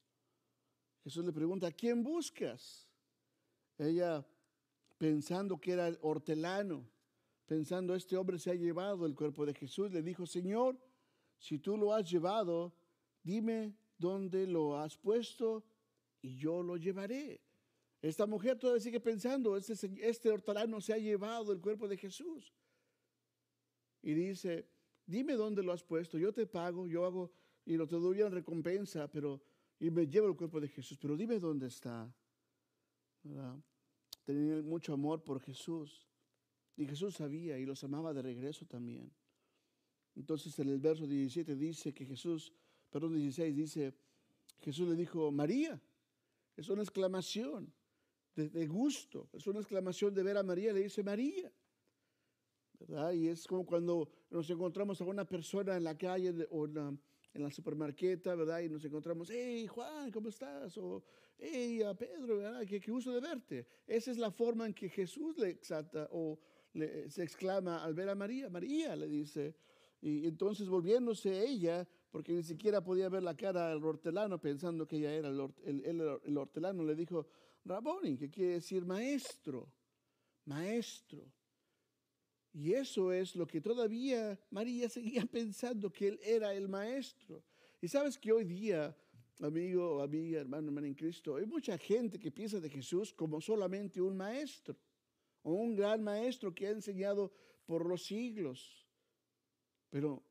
Jesús 1.02 1.24
le 1.24 1.32
pregunta, 1.32 1.66
¿a 1.66 1.72
quién 1.72 2.02
buscas? 2.02 2.88
Ella, 3.78 4.24
pensando 4.98 5.58
que 5.58 5.72
era 5.72 5.88
el 5.88 5.98
hortelano, 6.02 6.88
pensando, 7.46 7.94
este 7.94 8.16
hombre 8.16 8.38
se 8.38 8.50
ha 8.50 8.54
llevado 8.54 9.06
el 9.06 9.14
cuerpo 9.14 9.44
de 9.44 9.54
Jesús, 9.54 9.90
le 9.90 10.02
dijo, 10.02 10.26
Señor, 10.26 10.78
si 11.38 11.58
tú 11.58 11.76
lo 11.76 11.92
has 11.92 12.08
llevado, 12.08 12.72
dime 13.22 13.74
dónde 13.98 14.46
lo 14.46 14.78
has 14.78 14.96
puesto 14.96 15.64
y 16.22 16.36
yo 16.36 16.62
lo 16.62 16.76
llevaré. 16.76 17.40
Esta 18.02 18.26
mujer 18.26 18.58
todavía 18.58 18.80
sigue 18.80 19.00
pensando, 19.00 19.56
este, 19.56 19.74
este 20.00 20.30
hortelano 20.30 20.80
se 20.80 20.94
ha 20.94 20.98
llevado 20.98 21.52
el 21.52 21.60
cuerpo 21.60 21.86
de 21.86 21.98
Jesús. 21.98 22.54
Y 24.02 24.14
dice, 24.14 24.66
dime 25.04 25.34
dónde 25.34 25.62
lo 25.62 25.72
has 25.72 25.82
puesto, 25.82 26.16
yo 26.16 26.32
te 26.32 26.46
pago, 26.46 26.86
yo 26.86 27.04
hago 27.04 27.30
y 27.66 27.76
lo 27.76 27.86
te 27.86 27.96
doy 27.96 28.22
una 28.22 28.30
recompensa, 28.30 29.10
pero 29.10 29.42
y 29.78 29.90
me 29.90 30.06
llevo 30.06 30.28
el 30.28 30.36
cuerpo 30.36 30.60
de 30.60 30.68
Jesús, 30.68 30.98
pero 30.98 31.16
dime 31.16 31.38
dónde 31.38 31.66
está. 31.66 32.10
Tenía 34.24 34.62
mucho 34.62 34.94
amor 34.94 35.22
por 35.22 35.40
Jesús 35.40 36.06
y 36.76 36.86
Jesús 36.86 37.16
sabía 37.16 37.58
y 37.58 37.66
los 37.66 37.84
amaba 37.84 38.14
de 38.14 38.22
regreso 38.22 38.64
también. 38.64 39.12
Entonces 40.16 40.58
en 40.58 40.68
el 40.68 40.80
verso 40.80 41.06
17 41.06 41.54
dice 41.54 41.92
que 41.92 42.06
Jesús, 42.06 42.52
perdón, 42.90 43.14
16 43.14 43.56
dice, 43.56 43.94
Jesús 44.60 44.88
le 44.88 44.96
dijo, 44.96 45.30
María, 45.30 45.80
es 46.56 46.68
una 46.68 46.82
exclamación 46.82 47.72
de, 48.48 48.66
gusto, 48.66 49.28
es 49.32 49.46
una 49.46 49.60
exclamación 49.60 50.14
de 50.14 50.22
ver 50.22 50.36
a 50.36 50.42
María, 50.42 50.72
le 50.72 50.80
dice 50.80 51.02
María. 51.02 51.52
¿verdad? 52.78 53.12
Y 53.12 53.28
es 53.28 53.46
como 53.46 53.66
cuando 53.66 54.08
nos 54.30 54.48
encontramos 54.48 55.00
a 55.00 55.04
una 55.04 55.24
persona 55.24 55.76
en 55.76 55.84
la 55.84 55.98
calle 55.98 56.46
o 56.50 56.64
en 56.64 56.74
la, 56.74 56.94
en 57.34 57.42
la 57.42 57.50
supermarqueta, 57.50 58.34
¿verdad? 58.34 58.60
Y 58.60 58.68
nos 58.68 58.84
encontramos, 58.84 59.28
hey 59.30 59.66
Juan, 59.66 60.10
¿cómo 60.10 60.28
estás? 60.28 60.76
O 60.78 61.02
hey 61.38 61.82
a 61.82 61.94
Pedro, 61.94 62.38
¿verdad? 62.38 62.64
Qué, 62.66 62.80
qué, 62.80 62.90
gusto 62.90 63.12
de 63.12 63.20
verte. 63.20 63.66
Esa 63.86 64.10
es 64.10 64.18
la 64.18 64.30
forma 64.30 64.66
en 64.66 64.74
que 64.74 64.88
Jesús 64.88 65.36
le 65.38 65.50
exalta 65.50 66.08
o 66.12 66.38
se 66.72 67.22
exclama 67.22 67.84
al 67.84 67.94
ver 67.94 68.08
a 68.08 68.14
María. 68.14 68.48
María 68.48 68.96
le 68.96 69.08
dice. 69.08 69.54
Y 70.00 70.26
entonces 70.26 70.68
volviéndose 70.68 71.46
ella, 71.46 71.86
porque 72.10 72.32
ni 72.32 72.42
siquiera 72.42 72.82
podía 72.82 73.08
ver 73.08 73.22
la 73.22 73.36
cara 73.36 73.68
del 73.68 73.84
hortelano 73.84 74.40
pensando 74.40 74.86
que 74.86 74.96
ella 74.96 75.12
era 75.12 75.28
el, 75.28 75.52
el, 75.64 76.20
el 76.24 76.38
hortelano, 76.38 76.82
le 76.82 76.94
dijo, 76.94 77.26
Raboni, 77.64 78.16
que 78.16 78.30
quiere 78.30 78.54
decir 78.54 78.84
maestro, 78.84 79.72
maestro. 80.44 81.30
Y 82.52 82.72
eso 82.72 83.12
es 83.12 83.36
lo 83.36 83.46
que 83.46 83.60
todavía 83.60 84.38
María 84.50 84.88
seguía 84.88 85.24
pensando 85.30 85.92
que 85.92 86.08
él 86.08 86.20
era 86.22 86.52
el 86.54 86.68
maestro. 86.68 87.44
Y 87.80 87.88
sabes 87.88 88.18
que 88.18 88.32
hoy 88.32 88.44
día, 88.44 88.96
amigo, 89.40 90.02
amiga, 90.02 90.40
hermano, 90.40 90.68
hermano 90.68 90.86
en 90.86 90.94
Cristo, 90.94 91.36
hay 91.36 91.46
mucha 91.46 91.78
gente 91.78 92.18
que 92.18 92.30
piensa 92.30 92.60
de 92.60 92.68
Jesús 92.68 93.12
como 93.12 93.40
solamente 93.40 94.00
un 94.00 94.16
maestro, 94.16 94.76
o 95.42 95.52
un 95.52 95.74
gran 95.74 96.02
maestro 96.02 96.54
que 96.54 96.66
ha 96.66 96.70
enseñado 96.70 97.32
por 97.64 97.86
los 97.86 98.04
siglos. 98.04 98.86
Pero 99.88 100.22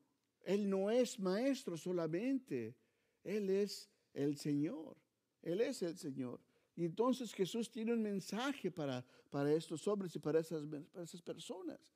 Él 0.42 0.68
no 0.68 0.90
es 0.90 1.18
maestro 1.18 1.76
solamente, 1.76 2.76
Él 3.24 3.50
es 3.50 3.90
el 4.12 4.36
Señor, 4.36 4.96
Él 5.42 5.60
es 5.60 5.82
el 5.82 5.96
Señor. 5.96 6.40
Y 6.76 6.84
entonces 6.84 7.32
Jesús 7.32 7.70
tiene 7.70 7.92
un 7.92 8.02
mensaje 8.02 8.70
para, 8.70 9.04
para 9.28 9.52
estos 9.52 9.86
hombres 9.88 10.14
y 10.16 10.18
para 10.18 10.40
esas, 10.40 10.64
para 10.92 11.04
esas 11.04 11.22
personas. 11.22 11.92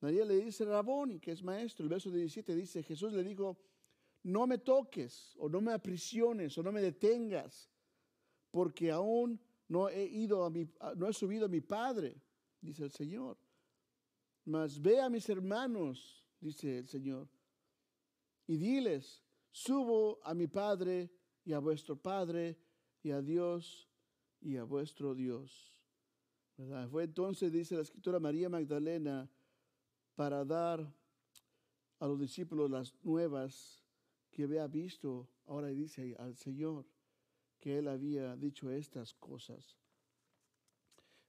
María 0.00 0.24
le 0.24 0.36
dice 0.36 0.64
Raboni, 0.64 1.20
que 1.20 1.32
es 1.32 1.42
maestro. 1.42 1.84
El 1.84 1.90
verso 1.90 2.10
17 2.10 2.54
dice, 2.54 2.82
Jesús 2.82 3.12
le 3.12 3.22
dijo, 3.22 3.58
no 4.22 4.46
me 4.46 4.58
toques 4.58 5.36
o 5.38 5.48
no 5.48 5.60
me 5.60 5.72
aprisiones 5.72 6.56
o 6.58 6.62
no 6.62 6.72
me 6.72 6.80
detengas, 6.80 7.70
porque 8.50 8.90
aún 8.90 9.40
no 9.68 9.88
he 9.88 10.04
ido 10.04 10.44
a 10.44 10.50
mi, 10.50 10.68
no 10.96 11.08
he 11.08 11.12
subido 11.12 11.46
a 11.46 11.48
mi 11.48 11.60
Padre, 11.60 12.20
dice 12.60 12.84
el 12.84 12.90
Señor. 12.90 13.38
Mas 14.44 14.80
ve 14.80 15.00
a 15.00 15.08
mis 15.08 15.28
hermanos, 15.28 16.26
dice 16.40 16.78
el 16.78 16.88
Señor, 16.88 17.28
y 18.46 18.56
diles, 18.56 19.22
subo 19.50 20.18
a 20.24 20.34
mi 20.34 20.46
Padre 20.46 21.10
y 21.44 21.52
a 21.52 21.58
vuestro 21.58 21.96
Padre 21.96 22.58
y 23.02 23.10
a 23.10 23.22
Dios 23.22 23.89
y 24.40 24.56
a 24.56 24.64
vuestro 24.64 25.14
Dios. 25.14 25.70
Fue 26.90 27.04
entonces, 27.04 27.50
dice 27.50 27.74
la 27.74 27.82
escritura, 27.82 28.20
María 28.20 28.48
Magdalena, 28.48 29.30
para 30.14 30.44
dar 30.44 30.92
a 31.98 32.06
los 32.06 32.20
discípulos 32.20 32.70
las 32.70 32.94
nuevas 33.02 33.82
que 34.30 34.44
había 34.44 34.66
visto, 34.66 35.28
ahora 35.46 35.68
dice 35.68 36.14
al 36.18 36.36
Señor 36.36 36.86
que 37.58 37.78
él 37.78 37.88
había 37.88 38.36
dicho 38.36 38.70
estas 38.70 39.14
cosas. 39.14 39.76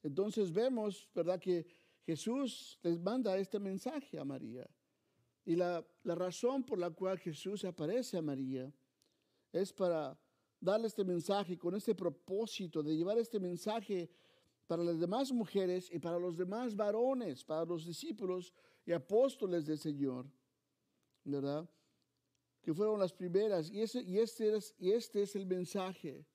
Entonces 0.04 0.52
vemos, 0.52 1.10
¿verdad?, 1.14 1.40
que 1.40 1.66
Jesús 2.06 2.80
les 2.82 3.00
manda 3.00 3.38
este 3.38 3.60
mensaje 3.60 4.20
a 4.20 4.26
María. 4.26 4.70
Y 5.46 5.56
la, 5.56 5.86
la 6.04 6.16
razón 6.16 6.64
por 6.64 6.78
la 6.78 6.90
cual 6.90 7.20
Jesús 7.20 7.64
aparece 7.66 8.18
a 8.18 8.22
María 8.22 8.72
es 9.52 9.74
para 9.74 10.18
darle 10.62 10.88
este 10.88 11.04
mensaje 11.04 11.58
con 11.58 11.76
este 11.76 11.96
propósito 11.96 12.84
de 12.84 12.96
llevar 12.96 13.18
este 13.18 13.40
mensaje 13.40 14.10
para 14.68 14.84
las 14.84 15.00
demás 15.00 15.32
mujeres 15.32 15.90
y 15.92 16.00
para 16.00 16.20
los 16.20 16.38
demás 16.38 16.76
varones, 16.76 17.44
para 17.44 17.66
los 17.66 17.86
discípulos 17.86 18.54
y 18.86 18.94
apóstoles 18.94 19.66
del 19.66 19.80
Señor, 19.80 20.32
¿verdad? 21.26 21.68
Que 22.62 22.74
fueron 22.74 23.00
las 23.00 23.12
primeras. 23.12 23.70
Y, 23.72 23.82
ese, 23.82 24.02
y, 24.04 24.20
este, 24.20 24.56
es, 24.56 24.76
y 24.78 24.92
este 24.92 25.24
es 25.24 25.36
el 25.36 25.48
mensaje 25.48 26.26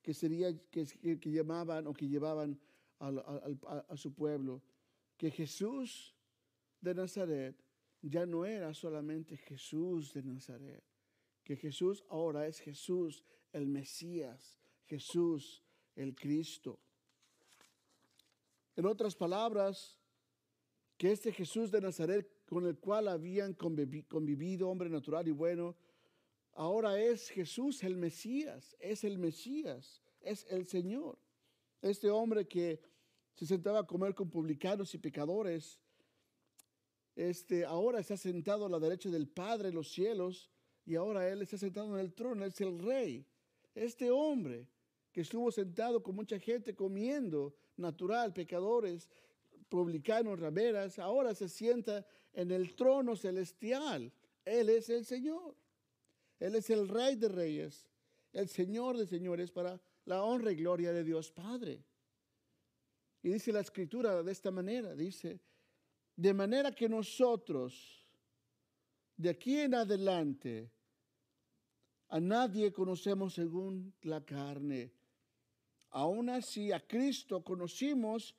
que, 0.00 0.14
sería, 0.14 0.56
que, 0.70 0.86
que 1.20 1.30
llamaban 1.30 1.88
o 1.88 1.92
que 1.92 2.08
llevaban 2.08 2.58
a, 3.00 3.08
a, 3.08 3.84
a 3.88 3.96
su 3.96 4.14
pueblo. 4.14 4.62
Que 5.16 5.30
Jesús 5.30 6.14
de 6.80 6.94
Nazaret 6.94 7.60
ya 8.00 8.24
no 8.26 8.44
era 8.44 8.72
solamente 8.74 9.36
Jesús 9.36 10.12
de 10.12 10.22
Nazaret, 10.22 10.84
que 11.42 11.56
Jesús 11.56 12.04
ahora 12.08 12.46
es 12.46 12.60
Jesús 12.60 13.24
el 13.56 13.66
Mesías, 13.66 14.58
Jesús 14.84 15.62
el 15.96 16.14
Cristo. 16.14 16.78
En 18.76 18.84
otras 18.84 19.16
palabras, 19.16 19.96
que 20.98 21.10
este 21.10 21.32
Jesús 21.32 21.70
de 21.70 21.80
Nazaret 21.80 22.30
con 22.44 22.66
el 22.66 22.78
cual 22.78 23.08
habían 23.08 23.54
convivido, 23.54 24.68
hombre 24.68 24.90
natural 24.90 25.26
y 25.26 25.32
bueno, 25.32 25.74
ahora 26.52 27.00
es 27.00 27.30
Jesús 27.30 27.82
el 27.82 27.96
Mesías, 27.96 28.76
es 28.78 29.04
el 29.04 29.18
Mesías, 29.18 30.02
es 30.20 30.46
el 30.50 30.66
Señor. 30.66 31.18
Este 31.80 32.10
hombre 32.10 32.46
que 32.46 32.80
se 33.34 33.46
sentaba 33.46 33.80
a 33.80 33.86
comer 33.86 34.14
con 34.14 34.28
publicanos 34.28 34.94
y 34.94 34.98
pecadores, 34.98 35.78
este, 37.14 37.64
ahora 37.64 38.00
está 38.00 38.18
sentado 38.18 38.66
a 38.66 38.68
la 38.68 38.78
derecha 38.78 39.08
del 39.08 39.28
Padre 39.28 39.70
en 39.70 39.74
los 39.74 39.90
cielos 39.90 40.50
y 40.84 40.94
ahora 40.94 41.26
Él 41.26 41.40
está 41.40 41.56
sentado 41.56 41.94
en 41.94 42.00
el 42.00 42.12
trono, 42.12 42.44
es 42.44 42.60
el 42.60 42.78
Rey. 42.78 43.26
Este 43.76 44.10
hombre 44.10 44.66
que 45.12 45.20
estuvo 45.20 45.52
sentado 45.52 46.02
con 46.02 46.14
mucha 46.14 46.38
gente 46.38 46.74
comiendo, 46.74 47.54
natural, 47.76 48.32
pecadores, 48.32 49.10
publicanos, 49.68 50.40
rameras, 50.40 50.98
ahora 50.98 51.34
se 51.34 51.48
sienta 51.48 52.06
en 52.32 52.50
el 52.50 52.74
trono 52.74 53.16
celestial. 53.16 54.10
Él 54.46 54.70
es 54.70 54.88
el 54.88 55.04
Señor. 55.04 55.54
Él 56.40 56.54
es 56.54 56.70
el 56.70 56.88
Rey 56.88 57.16
de 57.16 57.28
Reyes, 57.28 57.86
el 58.32 58.48
Señor 58.48 58.96
de 58.96 59.06
Señores 59.06 59.50
para 59.50 59.78
la 60.06 60.22
honra 60.22 60.52
y 60.52 60.56
gloria 60.56 60.92
de 60.92 61.04
Dios 61.04 61.30
Padre. 61.30 61.84
Y 63.22 63.28
dice 63.28 63.52
la 63.52 63.60
escritura 63.60 64.22
de 64.22 64.32
esta 64.32 64.50
manera, 64.50 64.94
dice, 64.94 65.38
de 66.16 66.32
manera 66.32 66.72
que 66.72 66.88
nosotros, 66.88 68.02
de 69.18 69.28
aquí 69.28 69.58
en 69.60 69.74
adelante, 69.74 70.70
a 72.16 72.20
nadie 72.20 72.72
conocemos 72.72 73.34
según 73.34 73.92
la 74.00 74.24
carne. 74.24 74.90
Aún 75.90 76.30
así, 76.30 76.72
a 76.72 76.80
Cristo 76.80 77.44
conocimos, 77.44 78.34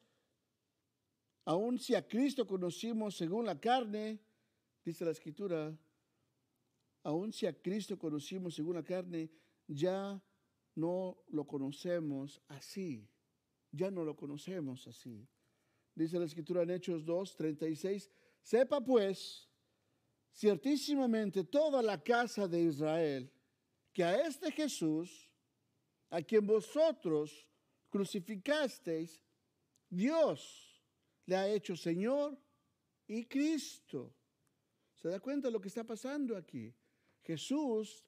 aún 1.45 1.77
si 1.77 1.93
a 1.93 2.07
Cristo 2.07 2.47
conocimos 2.47 3.15
según 3.15 3.45
la 3.45 3.59
carne, 3.59 4.19
dice 4.83 5.05
la 5.05 5.11
escritura, 5.11 5.77
aún 7.03 7.31
si 7.31 7.45
a 7.45 7.53
Cristo 7.53 7.99
conocimos 7.99 8.55
según 8.55 8.77
la 8.77 8.83
carne, 8.83 9.29
ya 9.67 10.19
no 10.73 11.19
lo 11.27 11.45
conocemos 11.45 12.41
así. 12.47 13.07
Ya 13.71 13.91
no 13.91 14.03
lo 14.03 14.15
conocemos 14.15 14.87
así. 14.87 15.27
Dice 15.93 16.17
la 16.17 16.25
escritura 16.25 16.63
en 16.63 16.71
Hechos 16.71 17.05
2, 17.05 17.35
36, 17.35 18.09
sepa 18.41 18.83
pues 18.83 19.47
ciertísimamente 20.33 21.43
toda 21.43 21.83
la 21.83 22.01
casa 22.01 22.47
de 22.47 22.63
Israel 22.63 23.31
que 23.97 24.03
a 24.03 24.27
este 24.27 24.51
Jesús, 24.51 25.27
a 26.11 26.21
quien 26.21 26.45
vosotros 26.45 27.47
crucificasteis, 27.89 29.19
Dios 29.89 30.39
le 31.25 31.35
ha 31.35 31.49
hecho 31.49 31.75
Señor 31.75 32.37
y 33.07 33.25
Cristo. 33.25 34.13
¿Se 34.93 35.09
da 35.09 35.19
cuenta 35.19 35.47
de 35.47 35.51
lo 35.51 35.59
que 35.59 35.69
está 35.69 35.83
pasando 35.83 36.37
aquí? 36.37 36.71
Jesús, 37.23 38.05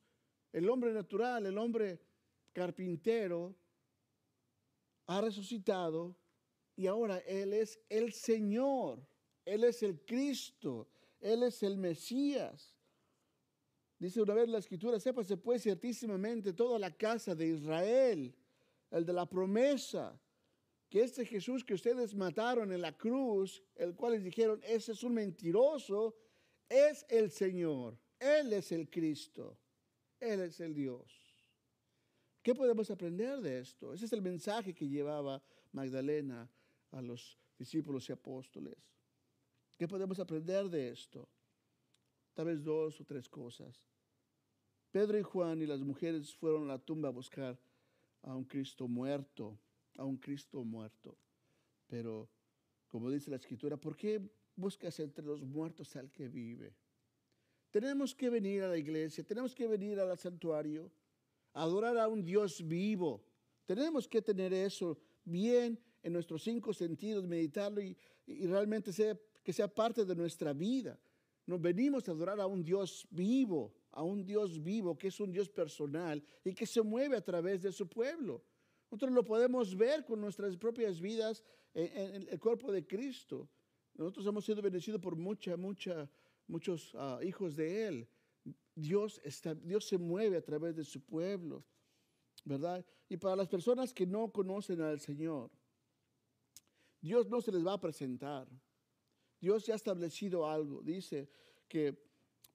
el 0.52 0.70
hombre 0.70 0.94
natural, 0.94 1.48
el 1.48 1.58
hombre 1.58 2.00
carpintero, 2.54 3.56
ha 5.08 5.22
resucitado 5.22 6.16
y 6.76 6.86
ahora 6.86 7.18
Él 7.26 7.52
es 7.52 7.80
el 7.90 8.14
Señor, 8.14 9.04
Él 9.44 9.64
es 9.64 9.82
el 9.82 10.06
Cristo, 10.06 10.88
Él 11.20 11.42
es 11.42 11.64
el 11.64 11.78
Mesías. 11.78 12.79
Dice 14.00 14.22
una 14.22 14.34
vez 14.34 14.48
la 14.48 14.60
escritura, 14.60 14.98
sépase 14.98 15.36
pues 15.36 15.62
ciertísimamente 15.62 16.54
toda 16.54 16.80
la 16.80 16.96
casa 16.96 17.36
de 17.36 17.48
Israel, 17.48 18.34
el 18.92 19.06
de 19.06 19.12
la 19.12 19.26
promesa, 19.26 20.18
que 20.90 21.04
este 21.04 21.26
Jesús 21.26 21.66
que 21.66 21.74
ustedes 21.74 22.16
mataron 22.16 22.72
en 22.72 22.82
la 22.82 22.98
cruz, 22.98 23.62
el 23.76 23.94
cual 23.96 24.14
les 24.14 24.24
dijeron, 24.24 24.62
ese 24.64 24.94
es 24.94 25.04
un 25.04 25.14
mentiroso, 25.14 26.16
es 26.70 27.06
el 27.10 27.30
Señor, 27.30 28.00
Él 28.18 28.54
es 28.54 28.72
el 28.72 28.90
Cristo, 28.90 29.58
Él 30.20 30.40
es 30.42 30.62
el 30.62 30.74
Dios. 30.74 31.30
¿Qué 32.42 32.56
podemos 32.56 32.90
aprender 32.90 33.42
de 33.42 33.60
esto? 33.60 33.94
Ese 33.94 34.06
es 34.06 34.14
el 34.14 34.22
mensaje 34.22 34.74
que 34.74 34.88
llevaba 34.88 35.44
Magdalena 35.74 36.50
a 36.92 37.02
los 37.02 37.38
discípulos 37.58 38.08
y 38.10 38.14
apóstoles. 38.14 38.78
¿Qué 39.78 39.90
podemos 39.90 40.20
aprender 40.20 40.70
de 40.70 40.90
esto? 40.90 41.28
Tal 42.34 42.46
vez 42.46 42.64
dos 42.64 43.00
o 43.02 43.06
tres 43.06 43.28
cosas. 43.28 43.89
Pedro 44.92 45.20
y 45.20 45.24
Juan 45.24 45.62
y 45.62 45.68
las 45.68 45.82
mujeres 45.82 46.34
fueron 46.36 46.64
a 46.64 46.74
la 46.74 46.80
tumba 46.80 47.10
a 47.10 47.12
buscar 47.12 47.60
a 48.24 48.36
un 48.36 48.44
Cristo 48.44 48.88
muerto, 48.88 49.60
a 49.98 50.04
un 50.04 50.18
Cristo 50.18 50.64
muerto. 50.64 51.18
Pero, 51.88 52.30
como 52.88 53.10
dice 53.10 53.30
la 53.30 53.38
escritura, 53.38 53.78
¿por 53.78 53.96
qué 53.96 54.22
buscas 54.56 55.00
entre 55.00 55.26
los 55.26 55.44
muertos 55.44 55.96
al 55.96 56.12
que 56.12 56.28
vive? 56.28 56.76
Tenemos 57.70 58.16
que 58.16 58.30
venir 58.30 58.64
a 58.64 58.68
la 58.68 58.78
iglesia, 58.78 59.24
tenemos 59.24 59.54
que 59.54 59.68
venir 59.68 60.00
al 60.00 60.18
santuario, 60.18 60.92
adorar 61.54 61.98
a 61.98 62.08
un 62.08 62.24
Dios 62.24 62.68
vivo. 62.68 63.24
Tenemos 63.66 64.08
que 64.08 64.22
tener 64.22 64.54
eso 64.54 64.98
bien 65.24 65.80
en 66.02 66.14
nuestros 66.14 66.44
cinco 66.44 66.74
sentidos, 66.74 67.28
meditarlo 67.28 67.82
y, 67.82 67.96
realmente 68.26 68.92
sea, 68.92 69.18
que 69.44 69.54
sea 69.54 69.68
parte 69.68 70.04
de 70.04 70.16
nuestra 70.16 70.54
vida. 70.54 71.00
Nos 71.46 71.62
venimos 71.62 72.08
a 72.08 72.12
adorar 72.12 72.40
a 72.40 72.48
un 72.48 72.64
Dios 72.64 73.08
vivo, 73.12 73.76
a 73.92 74.04
un 74.04 74.26
Dios 74.26 74.62
vivo 74.62 74.98
que 74.98 75.08
es 75.08 75.20
un 75.20 75.32
Dios 75.32 75.50
personal 75.50 76.24
y 76.44 76.54
que 76.54 76.66
se 76.66 76.82
mueve 76.82 77.18
a 77.18 77.22
través 77.22 77.62
de 77.62 77.72
su 77.72 77.88
pueblo. 77.88 78.44
Nosotros 78.90 79.12
lo 79.12 79.24
podemos 79.24 79.76
ver 79.76 80.06
con 80.06 80.20
nuestras 80.20 80.58
propias 80.58 81.00
vidas 81.00 81.44
en, 81.74 82.28
el 82.28 82.40
cuerpo 82.40 82.72
de 82.72 82.86
Cristo. 82.86 83.48
Nosotros 83.94 84.26
hemos 84.26 84.46
sido 84.46 84.62
bendecidos 84.62 85.02
por 85.02 85.16
mucha, 85.16 85.56
mucha, 85.58 86.10
muchos 86.48 86.94
ah, 86.96 87.20
hijos 87.24 87.56
de 87.56 87.88
Él. 87.88 88.08
Dios, 88.74 89.22
está, 89.24 89.54
Dios 89.54 89.86
se 89.86 89.98
mueve 89.98 90.38
a 90.38 90.42
través 90.42 90.76
de 90.76 90.84
su 90.84 91.02
pueblo, 91.02 91.64
¿verdad? 92.46 92.84
Y 93.10 93.18
para 93.18 93.36
las 93.36 93.48
personas 93.48 93.94
que 93.94 94.06
no 94.06 94.32
conocen 94.32 94.82
al 94.82 95.00
Señor, 95.00 95.52
Dios 97.02 97.30
no 97.30 97.42
se 97.42 97.52
les 97.52 97.66
va 97.66 97.74
a 97.74 97.82
presentar. 97.82 98.48
Dios 99.40 99.66
ya 99.66 99.74
ha 99.74 99.76
establecido 99.76 100.48
algo. 100.48 100.82
Dice 100.82 101.30
que 101.68 102.09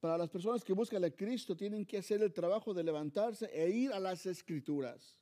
para 0.04 0.18
las 0.18 0.28
personas 0.28 0.62
que 0.62 0.74
buscan 0.74 1.02
a 1.02 1.08
Cristo 1.08 1.56
tienen 1.56 1.86
que 1.86 1.96
hacer 1.96 2.22
el 2.22 2.30
trabajo 2.30 2.74
de 2.74 2.84
levantarse 2.84 3.46
e 3.46 3.70
ir 3.70 3.90
a 3.90 3.98
las 3.98 4.26
escrituras. 4.26 5.16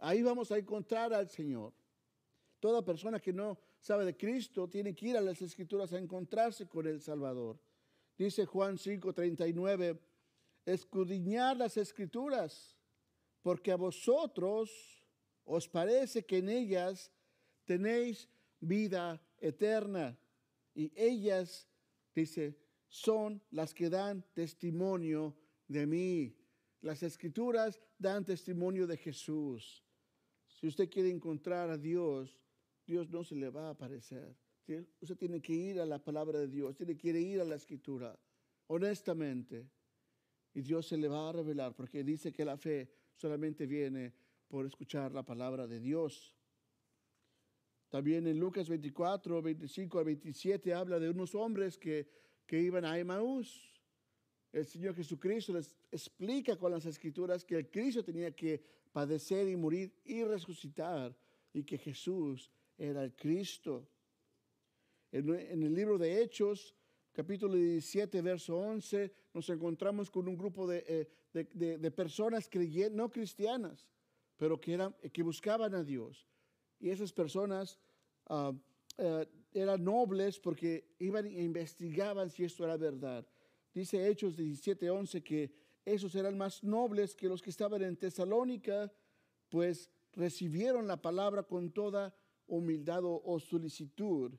Ahí 0.00 0.20
vamos 0.20 0.50
a 0.50 0.58
encontrar 0.58 1.14
al 1.14 1.30
Señor. 1.30 1.72
Toda 2.58 2.84
persona 2.84 3.20
que 3.20 3.32
no 3.32 3.56
sabe 3.78 4.04
de 4.04 4.16
Cristo 4.16 4.68
tiene 4.68 4.96
que 4.96 5.10
ir 5.10 5.16
a 5.16 5.20
las 5.20 5.40
escrituras 5.40 5.92
a 5.92 5.98
encontrarse 6.00 6.66
con 6.66 6.88
el 6.88 7.00
Salvador. 7.00 7.60
Dice 8.18 8.46
Juan 8.46 8.78
5:39, 8.78 10.00
escudriñar 10.66 11.56
las 11.56 11.76
escrituras, 11.76 12.76
porque 13.42 13.70
a 13.70 13.76
vosotros 13.76 14.72
os 15.44 15.68
parece 15.68 16.24
que 16.26 16.38
en 16.38 16.48
ellas 16.48 17.12
tenéis 17.64 18.28
vida 18.58 19.22
eterna. 19.38 20.18
Y 20.74 20.90
ellas, 20.96 21.68
dice, 22.12 22.58
son 22.90 23.40
las 23.52 23.72
que 23.72 23.88
dan 23.88 24.22
testimonio 24.34 25.34
de 25.68 25.86
mí. 25.86 26.36
Las 26.82 27.02
escrituras 27.02 27.80
dan 27.98 28.24
testimonio 28.24 28.86
de 28.86 28.96
Jesús. 28.96 29.82
Si 30.46 30.66
usted 30.66 30.90
quiere 30.90 31.08
encontrar 31.08 31.70
a 31.70 31.78
Dios, 31.78 32.38
Dios 32.84 33.08
no 33.08 33.24
se 33.24 33.36
le 33.36 33.48
va 33.48 33.68
a 33.68 33.70
aparecer. 33.70 34.36
Usted 35.00 35.16
tiene 35.16 35.40
que 35.40 35.52
ir 35.52 35.80
a 35.80 35.86
la 35.86 36.02
palabra 36.02 36.38
de 36.38 36.48
Dios, 36.48 36.76
tiene 36.76 36.96
que 36.96 37.08
ir 37.08 37.40
a 37.40 37.44
la 37.44 37.54
escritura, 37.54 38.18
honestamente. 38.66 39.70
Y 40.52 40.62
Dios 40.62 40.86
se 40.86 40.96
le 40.96 41.08
va 41.08 41.28
a 41.28 41.32
revelar, 41.32 41.74
porque 41.74 42.02
dice 42.02 42.32
que 42.32 42.44
la 42.44 42.56
fe 42.56 42.90
solamente 43.14 43.66
viene 43.66 44.12
por 44.48 44.66
escuchar 44.66 45.12
la 45.12 45.24
palabra 45.24 45.66
de 45.68 45.78
Dios. 45.78 46.34
También 47.88 48.26
en 48.26 48.38
Lucas 48.38 48.68
24, 48.68 49.42
25 49.42 49.98
a 49.98 50.02
27 50.02 50.74
habla 50.74 50.98
de 50.98 51.10
unos 51.10 51.34
hombres 51.34 51.78
que, 51.78 52.08
que 52.50 52.60
iban 52.60 52.84
a 52.84 52.98
Emaús. 52.98 53.48
El 54.50 54.66
Señor 54.66 54.96
Jesucristo 54.96 55.52
les 55.52 55.76
explica 55.92 56.56
con 56.56 56.72
las 56.72 56.84
escrituras 56.84 57.44
que 57.44 57.54
el 57.54 57.70
Cristo 57.70 58.02
tenía 58.02 58.32
que 58.32 58.60
padecer 58.92 59.46
y 59.46 59.54
morir 59.54 59.94
y 60.04 60.24
resucitar 60.24 61.16
y 61.52 61.62
que 61.62 61.78
Jesús 61.78 62.50
era 62.76 63.04
el 63.04 63.14
Cristo. 63.14 63.86
En, 65.12 65.28
el 65.62 65.72
libro 65.72 65.96
de 65.96 66.20
Hechos, 66.20 66.74
capítulo 67.12 67.54
17, 67.54 68.20
verso 68.20 68.58
11, 68.58 69.12
nos 69.32 69.48
encontramos 69.48 70.10
con 70.10 70.26
un 70.26 70.36
grupo 70.36 70.66
de, 70.66 71.06
eh, 71.32 71.90
personas 71.92 72.50
no 72.90 73.12
cristianas, 73.12 73.86
pero 74.36 74.60
que, 74.60 74.74
eran, 74.74 74.92
que 75.12 75.22
buscaban 75.22 75.72
a 75.76 75.84
Dios. 75.84 76.26
Y 76.80 76.90
esas 76.90 77.12
personas 77.12 77.78
ah, 78.26 78.52
eh, 79.00 79.26
eran 79.52 79.82
nobles 79.82 80.38
porque 80.38 80.94
iban 80.98 81.26
e 81.26 81.42
investigaban 81.42 82.30
si 82.30 82.44
esto 82.44 82.64
era 82.64 82.76
verdad. 82.76 83.26
Dice 83.72 84.08
Hechos 84.08 84.36
17, 84.36 84.90
11 84.90 85.22
que 85.22 85.52
esos 85.84 86.14
eran 86.14 86.36
más 86.36 86.62
nobles 86.62 87.16
que 87.16 87.28
los 87.28 87.40
que 87.40 87.50
estaban 87.50 87.82
en 87.82 87.96
Tesalónica, 87.96 88.92
pues 89.48 89.90
recibieron 90.12 90.86
la 90.86 91.00
palabra 91.00 91.42
con 91.42 91.72
toda 91.72 92.14
humildad 92.46 93.02
o 93.04 93.40
solicitud 93.40 94.32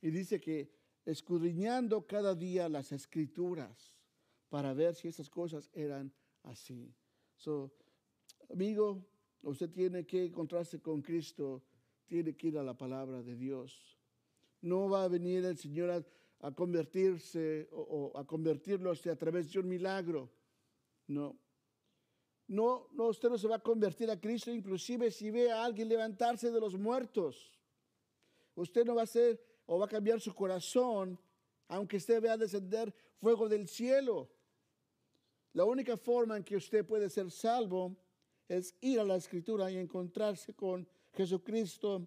y 0.00 0.10
dice 0.10 0.40
que 0.40 0.72
escudriñando 1.04 2.06
cada 2.06 2.34
día 2.34 2.68
las 2.68 2.92
escrituras 2.92 3.92
para 4.48 4.72
ver 4.74 4.94
si 4.94 5.08
esas 5.08 5.28
cosas 5.28 5.70
eran 5.72 6.12
así. 6.42 6.94
So, 7.36 7.72
amigo, 8.50 9.04
usted 9.42 9.70
tiene 9.70 10.06
que 10.06 10.24
encontrarse 10.24 10.80
con 10.80 11.02
Cristo, 11.02 11.62
tiene 12.06 12.36
que 12.36 12.48
ir 12.48 12.58
a 12.58 12.62
la 12.62 12.76
palabra 12.76 13.22
de 13.22 13.36
Dios. 13.36 13.95
No 14.66 14.88
va 14.88 15.04
a 15.04 15.08
venir 15.08 15.44
el 15.44 15.56
Señor 15.56 15.90
a, 15.90 16.50
convertirse 16.52 17.68
o, 17.72 18.12
a 18.14 18.24
convertirlo 18.24 18.90
a 18.90 19.16
través 19.16 19.52
de 19.52 19.60
un 19.60 19.68
milagro. 19.68 20.30
No. 21.06 21.38
No, 22.48 22.88
no, 22.92 23.08
usted 23.08 23.28
no 23.28 23.38
se 23.38 23.48
va 23.48 23.56
a 23.56 23.62
convertir 23.70 24.10
a 24.10 24.20
Cristo, 24.20 24.50
inclusive 24.50 25.10
si 25.10 25.30
ve 25.30 25.50
a 25.50 25.64
alguien 25.64 25.88
levantarse 25.88 26.50
de 26.50 26.60
los 26.60 26.74
muertos. 26.76 27.52
Usted 28.54 28.84
no 28.84 28.94
va 28.94 29.02
a 29.02 29.06
ser 29.06 29.40
o 29.66 29.78
va 29.78 29.86
a 29.86 29.88
cambiar 29.88 30.20
su 30.20 30.32
corazón, 30.34 31.18
aunque 31.68 31.96
usted 31.96 32.20
vea 32.20 32.36
descender 32.36 32.94
fuego 33.20 33.48
del 33.48 33.66
cielo. 33.68 34.30
La 35.52 35.64
única 35.64 35.96
forma 35.96 36.36
en 36.36 36.44
que 36.44 36.56
usted 36.56 36.84
puede 36.84 37.08
ser 37.10 37.30
salvo 37.30 37.96
es 38.48 38.76
ir 38.80 39.00
a 39.00 39.04
la 39.04 39.16
escritura 39.16 39.70
y 39.70 39.76
encontrarse 39.76 40.54
con 40.54 40.88
Jesucristo 41.12 42.06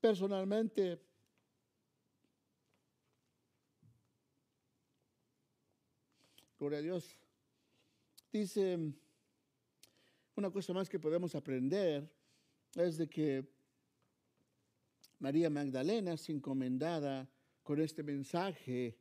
personalmente. 0.00 1.00
Gloria 6.64 6.78
a 6.78 6.82
Dios. 6.82 7.18
Dice, 8.32 8.78
una 10.34 10.50
cosa 10.50 10.72
más 10.72 10.88
que 10.88 10.98
podemos 10.98 11.34
aprender 11.34 12.10
es 12.74 12.96
de 12.96 13.06
que 13.06 13.46
María 15.18 15.50
Magdalena 15.50 16.16
se 16.16 16.32
encomendada 16.32 17.28
con 17.62 17.82
este 17.82 18.02
mensaje 18.02 18.96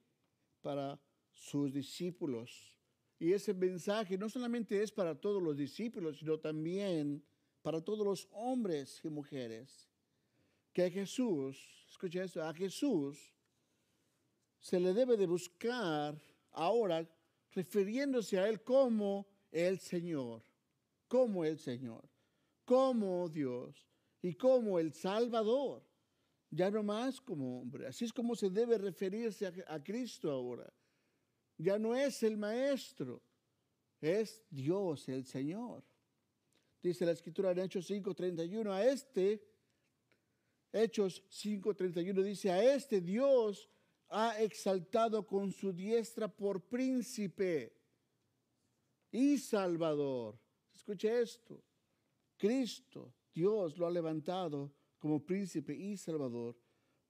para 0.62 0.99
sus 1.34 1.71
discípulos. 1.71 2.78
Y 3.17 3.32
ese 3.32 3.54
mensaje 3.54 4.17
no 4.17 4.28
solamente 4.28 4.84
es 4.84 4.91
para 4.91 5.15
todos 5.15 5.41
los 5.41 5.56
discípulos, 5.56 6.19
sino 6.19 6.38
también 6.41 7.23
para 7.62 7.80
todos 7.80 8.06
los 8.06 8.28
hombres 8.34 8.99
y 9.06 9.10
mujeres. 9.10 9.89
Que 10.73 10.84
a 10.84 10.91
Jesús, 10.91 11.88
escucha 11.89 12.26
esto, 12.26 12.43
a 12.43 12.54
Jesús 12.54 13.34
se 14.60 14.82
le 14.82 14.93
debe 14.93 15.15
de 15.15 15.28
buscar 15.28 16.21
ahora 16.52 17.08
refiriéndose 17.55 18.39
a 18.39 18.47
Él 18.47 18.63
como 18.63 19.27
el 19.51 19.79
Señor, 19.79 20.43
como 21.07 21.45
el 21.45 21.59
Señor, 21.59 22.09
como 22.65 23.29
Dios 23.29 23.87
y 24.21 24.33
como 24.33 24.79
el 24.79 24.93
Salvador 24.93 25.83
ya 26.53 26.69
no 26.69 26.83
más 26.83 27.19
como 27.19 27.61
hombre. 27.61 27.87
Así 27.87 28.05
es 28.05 28.13
como 28.13 28.35
se 28.35 28.49
debe 28.49 28.77
referirse 28.77 29.47
a, 29.67 29.83
Cristo 29.83 30.29
ahora. 30.29 30.71
Ya 31.57 31.79
no 31.79 31.95
es 31.95 32.21
el 32.23 32.37
maestro, 32.37 33.21
es 33.99 34.43
Dios, 34.49 35.09
el 35.09 35.25
Señor. 35.25 35.83
Dice 36.81 37.05
la 37.05 37.13
escritura 37.13 37.51
en 37.51 37.59
Hechos 37.59 37.89
5:31, 37.89 38.71
a 38.71 38.85
este, 38.85 39.43
Hechos 40.71 41.23
5:31 41.29 42.21
dice, 42.23 42.51
a 42.51 42.75
este 42.75 43.01
Dios 43.01 43.69
ha 44.09 44.39
exaltado 44.39 45.25
con 45.25 45.51
su 45.51 45.73
diestra 45.73 46.27
por 46.27 46.61
príncipe 46.61 47.75
y 49.11 49.37
salvador. 49.37 50.39
Escuche 50.73 51.21
esto, 51.21 51.63
Cristo, 52.37 53.13
Dios 53.33 53.77
lo 53.77 53.87
ha 53.87 53.91
levantado 53.91 54.73
como 54.99 55.25
príncipe 55.25 55.75
y 55.75 55.97
salvador 55.97 56.55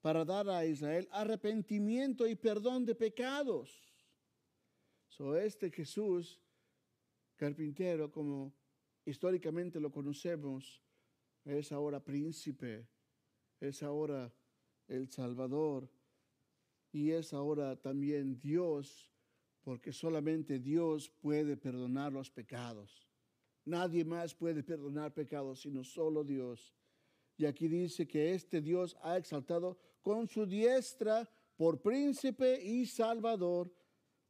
para 0.01 0.25
dar 0.25 0.49
a 0.49 0.65
Israel 0.65 1.07
arrepentimiento 1.11 2.27
y 2.27 2.35
perdón 2.35 2.85
de 2.85 2.95
pecados. 2.95 3.69
So, 5.07 5.37
este 5.37 5.71
Jesús, 5.71 6.41
carpintero, 7.35 8.11
como 8.11 8.53
históricamente 9.05 9.79
lo 9.79 9.91
conocemos, 9.91 10.81
es 11.45 11.71
ahora 11.71 12.03
príncipe, 12.03 12.87
es 13.59 13.83
ahora 13.83 14.33
el 14.87 15.09
Salvador 15.09 15.89
y 16.93 17.11
es 17.11 17.33
ahora 17.33 17.75
también 17.75 18.39
Dios, 18.39 19.11
porque 19.63 19.91
solamente 19.91 20.59
Dios 20.59 21.09
puede 21.09 21.57
perdonar 21.57 22.13
los 22.13 22.29
pecados. 22.29 23.09
Nadie 23.65 24.05
más 24.05 24.35
puede 24.35 24.61
perdonar 24.63 25.13
pecados 25.13 25.61
sino 25.61 25.83
solo 25.83 26.23
Dios. 26.23 26.75
Y 27.35 27.45
aquí 27.45 27.67
dice 27.67 28.07
que 28.07 28.33
este 28.33 28.61
Dios 28.61 28.95
ha 29.01 29.17
exaltado 29.17 29.77
con 30.03 30.27
su 30.27 30.45
diestra 30.45 31.27
por 31.57 31.81
príncipe 31.81 32.61
y 32.63 32.85
salvador 32.85 33.73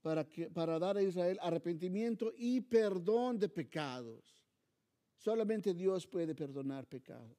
para, 0.02 0.28
que, 0.28 0.50
para 0.50 0.80
dar 0.80 0.96
a 0.96 1.04
Israel 1.04 1.38
arrepentimiento 1.42 2.32
y 2.38 2.62
perdón 2.62 3.40
de 3.40 3.50
pecados. 3.50 4.42
Solamente 5.18 5.74
Dios 5.74 6.08
puede 6.08 6.34
perdonar 6.34 6.88
pecados. 6.88 7.38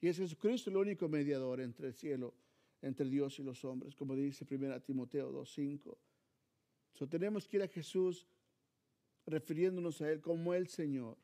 Y 0.00 0.08
es 0.08 0.18
Jesucristo 0.18 0.70
el 0.70 0.76
único 0.76 1.08
mediador 1.08 1.60
entre 1.60 1.88
el 1.88 1.94
cielo, 1.94 2.34
entre 2.82 3.08
Dios 3.08 3.38
y 3.38 3.42
los 3.42 3.64
hombres, 3.64 3.94
como 3.94 4.14
dice 4.14 4.46
1 4.48 4.80
Timoteo 4.82 5.32
2.5. 5.32 5.96
So, 6.94 7.08
tenemos 7.08 7.46
que 7.46 7.58
ir 7.58 7.62
a 7.62 7.68
Jesús 7.68 8.26
refiriéndonos 9.26 10.00
a 10.00 10.10
Él 10.10 10.20
como 10.20 10.54
el 10.54 10.68
Señor. 10.68 11.18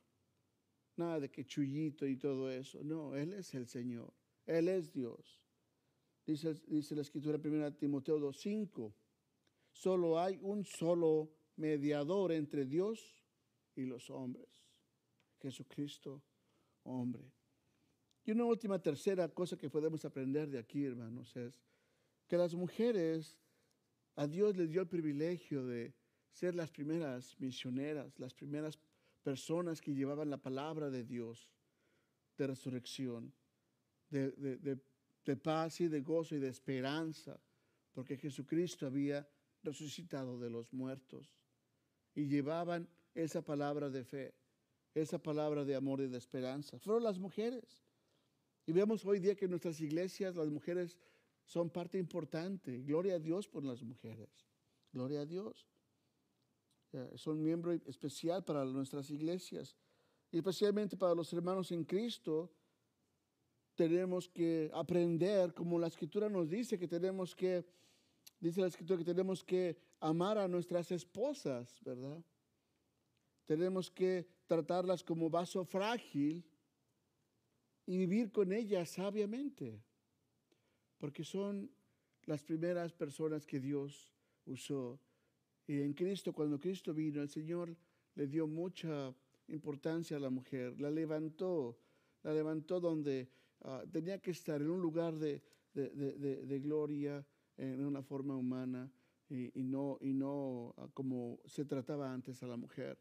Nada 0.96 1.20
de 1.20 1.30
que 1.30 1.46
chullito 1.46 2.06
y 2.06 2.16
todo 2.16 2.50
eso. 2.50 2.82
No, 2.82 3.16
Él 3.16 3.32
es 3.32 3.54
el 3.54 3.66
Señor. 3.66 4.12
Él 4.44 4.68
es 4.68 4.92
Dios. 4.92 5.40
Dice, 6.26 6.54
dice 6.66 6.94
la 6.94 7.02
escritura 7.02 7.40
1 7.42 7.74
Timoteo 7.74 8.18
2.5. 8.18 8.92
Solo 9.72 10.20
hay 10.20 10.38
un 10.42 10.64
solo 10.64 11.32
mediador 11.56 12.32
entre 12.32 12.66
Dios 12.66 13.24
y 13.74 13.86
los 13.86 14.10
hombres. 14.10 14.48
Jesucristo, 15.40 16.22
hombre. 16.84 17.32
Y 18.24 18.30
una 18.30 18.44
última 18.44 18.80
tercera 18.80 19.28
cosa 19.28 19.56
que 19.56 19.68
podemos 19.70 20.04
aprender 20.04 20.48
de 20.48 20.58
aquí, 20.58 20.84
hermanos, 20.84 21.36
es 21.36 21.60
que 22.28 22.36
las 22.36 22.54
mujeres, 22.54 23.38
a 24.16 24.26
Dios 24.26 24.56
les 24.56 24.70
dio 24.70 24.80
el 24.80 24.88
privilegio 24.88 25.66
de 25.66 25.94
ser 26.30 26.54
las 26.54 26.70
primeras 26.70 27.38
misioneras, 27.40 28.18
las 28.18 28.32
primeras 28.32 28.78
personas 29.22 29.80
que 29.80 29.94
llevaban 29.94 30.30
la 30.30 30.38
palabra 30.38 30.88
de 30.90 31.04
Dios, 31.04 31.50
de 32.38 32.46
resurrección, 32.46 33.32
de, 34.10 34.30
de, 34.32 34.78
de 35.24 35.36
paz 35.36 35.80
y 35.80 35.88
de 35.88 36.00
gozo 36.00 36.34
y 36.36 36.38
de 36.38 36.48
esperanza, 36.48 37.40
porque 37.92 38.16
Jesucristo 38.16 38.86
había 38.86 39.28
resucitado 39.62 40.38
de 40.38 40.50
los 40.50 40.72
muertos 40.72 41.34
y 42.14 42.26
llevaban 42.26 42.88
esa 43.14 43.42
palabra 43.42 43.90
de 43.90 44.04
fe 44.04 44.34
esa 44.94 45.18
palabra 45.18 45.64
de 45.64 45.74
amor 45.74 46.00
y 46.00 46.08
de 46.08 46.18
esperanza. 46.18 46.78
Fueron 46.78 47.04
las 47.04 47.18
mujeres. 47.18 47.82
Y 48.66 48.72
vemos 48.72 49.04
hoy 49.04 49.18
día 49.18 49.34
que 49.34 49.46
en 49.46 49.50
nuestras 49.50 49.80
iglesias 49.80 50.36
las 50.36 50.48
mujeres 50.48 50.98
son 51.44 51.70
parte 51.70 51.98
importante. 51.98 52.78
Gloria 52.82 53.16
a 53.16 53.18
Dios 53.18 53.48
por 53.48 53.64
las 53.64 53.82
mujeres. 53.82 54.30
Gloria 54.92 55.22
a 55.22 55.26
Dios. 55.26 55.66
Son 57.14 57.42
miembro 57.42 57.72
especial 57.72 58.44
para 58.44 58.64
nuestras 58.64 59.10
iglesias. 59.10 59.76
Y 60.30 60.38
especialmente 60.38 60.96
para 60.96 61.14
los 61.14 61.32
hermanos 61.32 61.72
en 61.72 61.84
Cristo, 61.84 62.52
tenemos 63.74 64.28
que 64.28 64.70
aprender, 64.72 65.54
como 65.54 65.78
la 65.78 65.88
escritura 65.88 66.28
nos 66.28 66.48
dice, 66.48 66.78
que 66.78 66.86
tenemos 66.86 67.34
que, 67.34 67.64
dice 68.38 68.60
la 68.60 68.68
escritura 68.68 68.98
que 68.98 69.04
tenemos 69.04 69.42
que 69.42 69.76
amar 70.00 70.38
a 70.38 70.46
nuestras 70.46 70.92
esposas, 70.92 71.80
¿verdad? 71.82 72.22
Tenemos 73.46 73.90
que 73.90 74.26
tratarlas 74.46 75.02
como 75.02 75.28
vaso 75.28 75.64
frágil 75.64 76.44
y 77.86 77.96
vivir 77.96 78.30
con 78.30 78.52
ellas 78.52 78.90
sabiamente, 78.90 79.82
porque 80.98 81.24
son 81.24 81.70
las 82.26 82.42
primeras 82.44 82.92
personas 82.92 83.46
que 83.46 83.58
Dios 83.58 84.12
usó. 84.46 85.00
Y 85.66 85.80
en 85.80 85.92
Cristo, 85.92 86.32
cuando 86.32 86.58
Cristo 86.58 86.94
vino, 86.94 87.20
el 87.20 87.28
Señor 87.28 87.76
le 88.14 88.26
dio 88.26 88.46
mucha 88.46 89.14
importancia 89.48 90.16
a 90.16 90.20
la 90.20 90.30
mujer, 90.30 90.80
la 90.80 90.90
levantó, 90.90 91.78
la 92.22 92.32
levantó 92.32 92.80
donde 92.80 93.28
ah, 93.62 93.84
tenía 93.90 94.18
que 94.18 94.30
estar, 94.30 94.60
en 94.60 94.70
un 94.70 94.80
lugar 94.80 95.18
de, 95.18 95.42
de, 95.74 96.60
gloria, 96.60 97.24
en 97.56 97.84
una 97.84 98.02
forma 98.02 98.36
humana, 98.36 98.90
y, 99.28 99.50
no, 99.62 99.98
y 100.00 100.12
no 100.12 100.74
ah, 100.76 100.88
como 100.92 101.40
se 101.46 101.64
trataba 101.64 102.12
antes 102.12 102.42
a 102.42 102.46
la 102.46 102.56
mujer. 102.56 102.98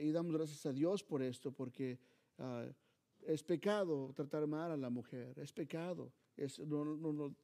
Y 0.00 0.12
damos 0.12 0.32
gracias 0.32 0.66
a 0.66 0.72
Dios 0.72 1.02
por 1.02 1.22
esto, 1.22 1.52
porque 1.52 1.98
ah, 2.38 2.66
es 3.26 3.42
pecado 3.42 4.12
tratar 4.14 4.46
mal 4.46 4.70
a 4.72 4.76
la 4.76 4.90
mujer, 4.90 5.38
es 5.38 5.52
pecado, 5.52 6.12
es, 6.36 6.58
no, 6.58 6.84
no, 6.84 7.34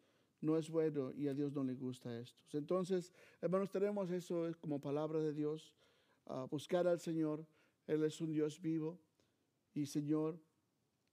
no, 0.40 0.56
es 0.56 0.70
bueno 0.70 1.12
y 1.12 1.28
a 1.28 1.34
Dios 1.34 1.52
no 1.52 1.64
le 1.64 1.74
gusta 1.74 2.18
esto. 2.18 2.42
Entonces, 2.52 3.12
hermanos, 3.40 3.70
tenemos 3.70 4.10
eso 4.10 4.50
como 4.60 4.80
palabra 4.80 5.20
de 5.20 5.32
Dios, 5.32 5.74
buscar 6.50 6.86
al 6.86 7.00
Señor, 7.00 7.46
Él 7.86 8.04
es 8.04 8.20
un 8.20 8.32
Dios 8.32 8.60
vivo 8.60 8.98
y 9.74 9.86
Señor 9.86 10.38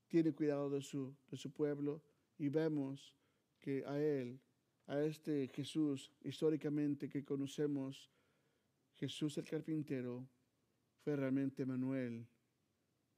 tiene 0.07 0.33
cuidado 0.33 0.69
de 0.69 0.81
su, 0.81 1.15
de 1.29 1.37
su 1.37 1.51
pueblo 1.51 2.01
y 2.37 2.49
vemos 2.49 3.15
que 3.59 3.83
a 3.85 3.99
Él, 3.99 4.39
a 4.87 5.01
este 5.01 5.47
Jesús 5.47 6.11
históricamente 6.23 7.09
que 7.09 7.23
conocemos, 7.23 8.09
Jesús 8.95 9.37
el 9.37 9.45
carpintero, 9.45 10.27
fue 11.03 11.15
realmente 11.15 11.65
Manuel, 11.65 12.25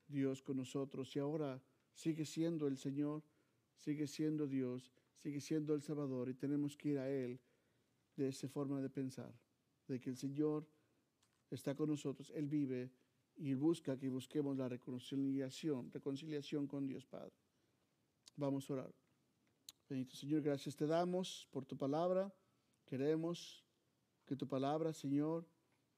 Dios 0.07 0.41
con 0.41 0.57
nosotros, 0.57 1.15
y 1.15 1.19
ahora 1.19 1.61
sigue 1.93 2.25
siendo 2.25 2.67
el 2.67 2.77
Señor, 2.77 3.23
sigue 3.75 4.07
siendo 4.07 4.47
Dios, 4.47 4.91
sigue 5.17 5.41
siendo 5.41 5.73
el 5.73 5.81
Salvador, 5.81 6.29
y 6.29 6.33
tenemos 6.33 6.77
que 6.77 6.89
ir 6.89 6.99
a 6.99 7.09
Él 7.09 7.39
de 8.15 8.29
esa 8.29 8.47
forma 8.47 8.81
de 8.81 8.89
pensar, 8.89 9.33
de 9.87 9.99
que 9.99 10.09
el 10.09 10.17
Señor 10.17 10.67
está 11.49 11.75
con 11.75 11.89
nosotros, 11.89 12.31
Él 12.35 12.47
vive 12.47 12.91
y 13.35 13.53
busca 13.53 13.97
que 13.97 14.09
busquemos 14.09 14.57
la 14.57 14.67
reconciliación, 14.67 15.91
reconciliación 15.91 16.67
con 16.67 16.87
Dios 16.87 17.05
Padre. 17.05 17.33
Vamos 18.35 18.69
a 18.69 18.73
orar. 18.73 18.95
Bendito 19.89 20.15
Señor, 20.15 20.41
gracias 20.41 20.75
te 20.75 20.85
damos 20.85 21.47
por 21.51 21.65
tu 21.65 21.77
palabra. 21.77 22.33
Queremos 22.85 23.63
que 24.25 24.35
tu 24.35 24.47
palabra, 24.47 24.91
Señor, 24.91 25.47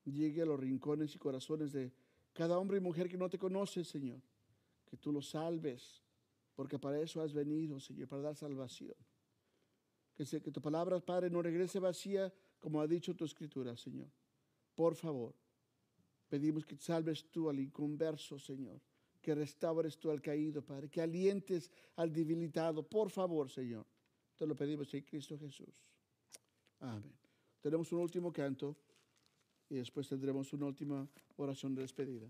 llegue 0.04 0.42
a 0.42 0.46
los 0.46 0.60
rincones 0.60 1.16
y 1.16 1.18
corazones 1.18 1.72
de 1.72 1.92
cada 2.34 2.58
hombre 2.58 2.78
y 2.78 2.82
mujer 2.82 3.10
que 3.10 3.18
no 3.18 3.30
te 3.30 3.38
conoce, 3.38 3.84
Señor. 3.84 4.22
Que 4.86 4.98
tú 4.98 5.12
los 5.12 5.30
salves, 5.30 6.04
porque 6.56 6.80
para 6.80 7.00
eso 7.00 7.22
has 7.22 7.34
venido, 7.34 7.80
Señor, 7.80 8.08
para 8.08 8.22
dar 8.22 8.36
salvación. 8.36 8.96
Que, 10.16 10.26
que 10.26 10.52
tu 10.52 10.62
palabra, 10.62 11.00
Padre, 11.00 11.30
no 11.30 11.42
regrese 11.42 11.80
vacía, 11.80 12.34
como 12.60 12.82
ha 12.82 12.88
dicho 12.88 13.16
tu 13.16 13.26
escritura, 13.26 13.76
Señor. 13.76 14.10
Por 14.76 14.96
favor, 14.96 15.36
pedimos 16.28 16.66
que 16.66 16.76
salves 16.78 17.30
tú 17.32 17.50
al 17.50 17.60
inconverso, 17.60 18.40
Señor. 18.40 18.82
Que 19.22 19.36
restaures 19.36 19.98
tú 19.98 20.10
al 20.12 20.22
caído, 20.22 20.62
Padre. 20.62 20.90
Que 20.90 21.02
alientes 21.02 21.72
al 21.98 22.12
debilitado. 22.12 22.84
Por 22.84 23.10
favor, 23.10 23.50
Señor. 23.50 23.86
Te 24.38 24.48
lo 24.48 24.56
pedimos 24.56 24.94
en 24.94 25.04
Cristo 25.04 25.38
Jesús. 25.38 25.84
Amén. 26.80 27.14
Tenemos 27.62 27.92
un 27.92 28.00
último 28.00 28.32
canto 28.32 28.78
y 29.70 29.76
después 29.76 30.08
tendremos 30.08 30.52
una 30.54 30.66
última 30.66 31.08
oración 31.38 31.76
de 31.76 31.84
despedida. 31.84 32.28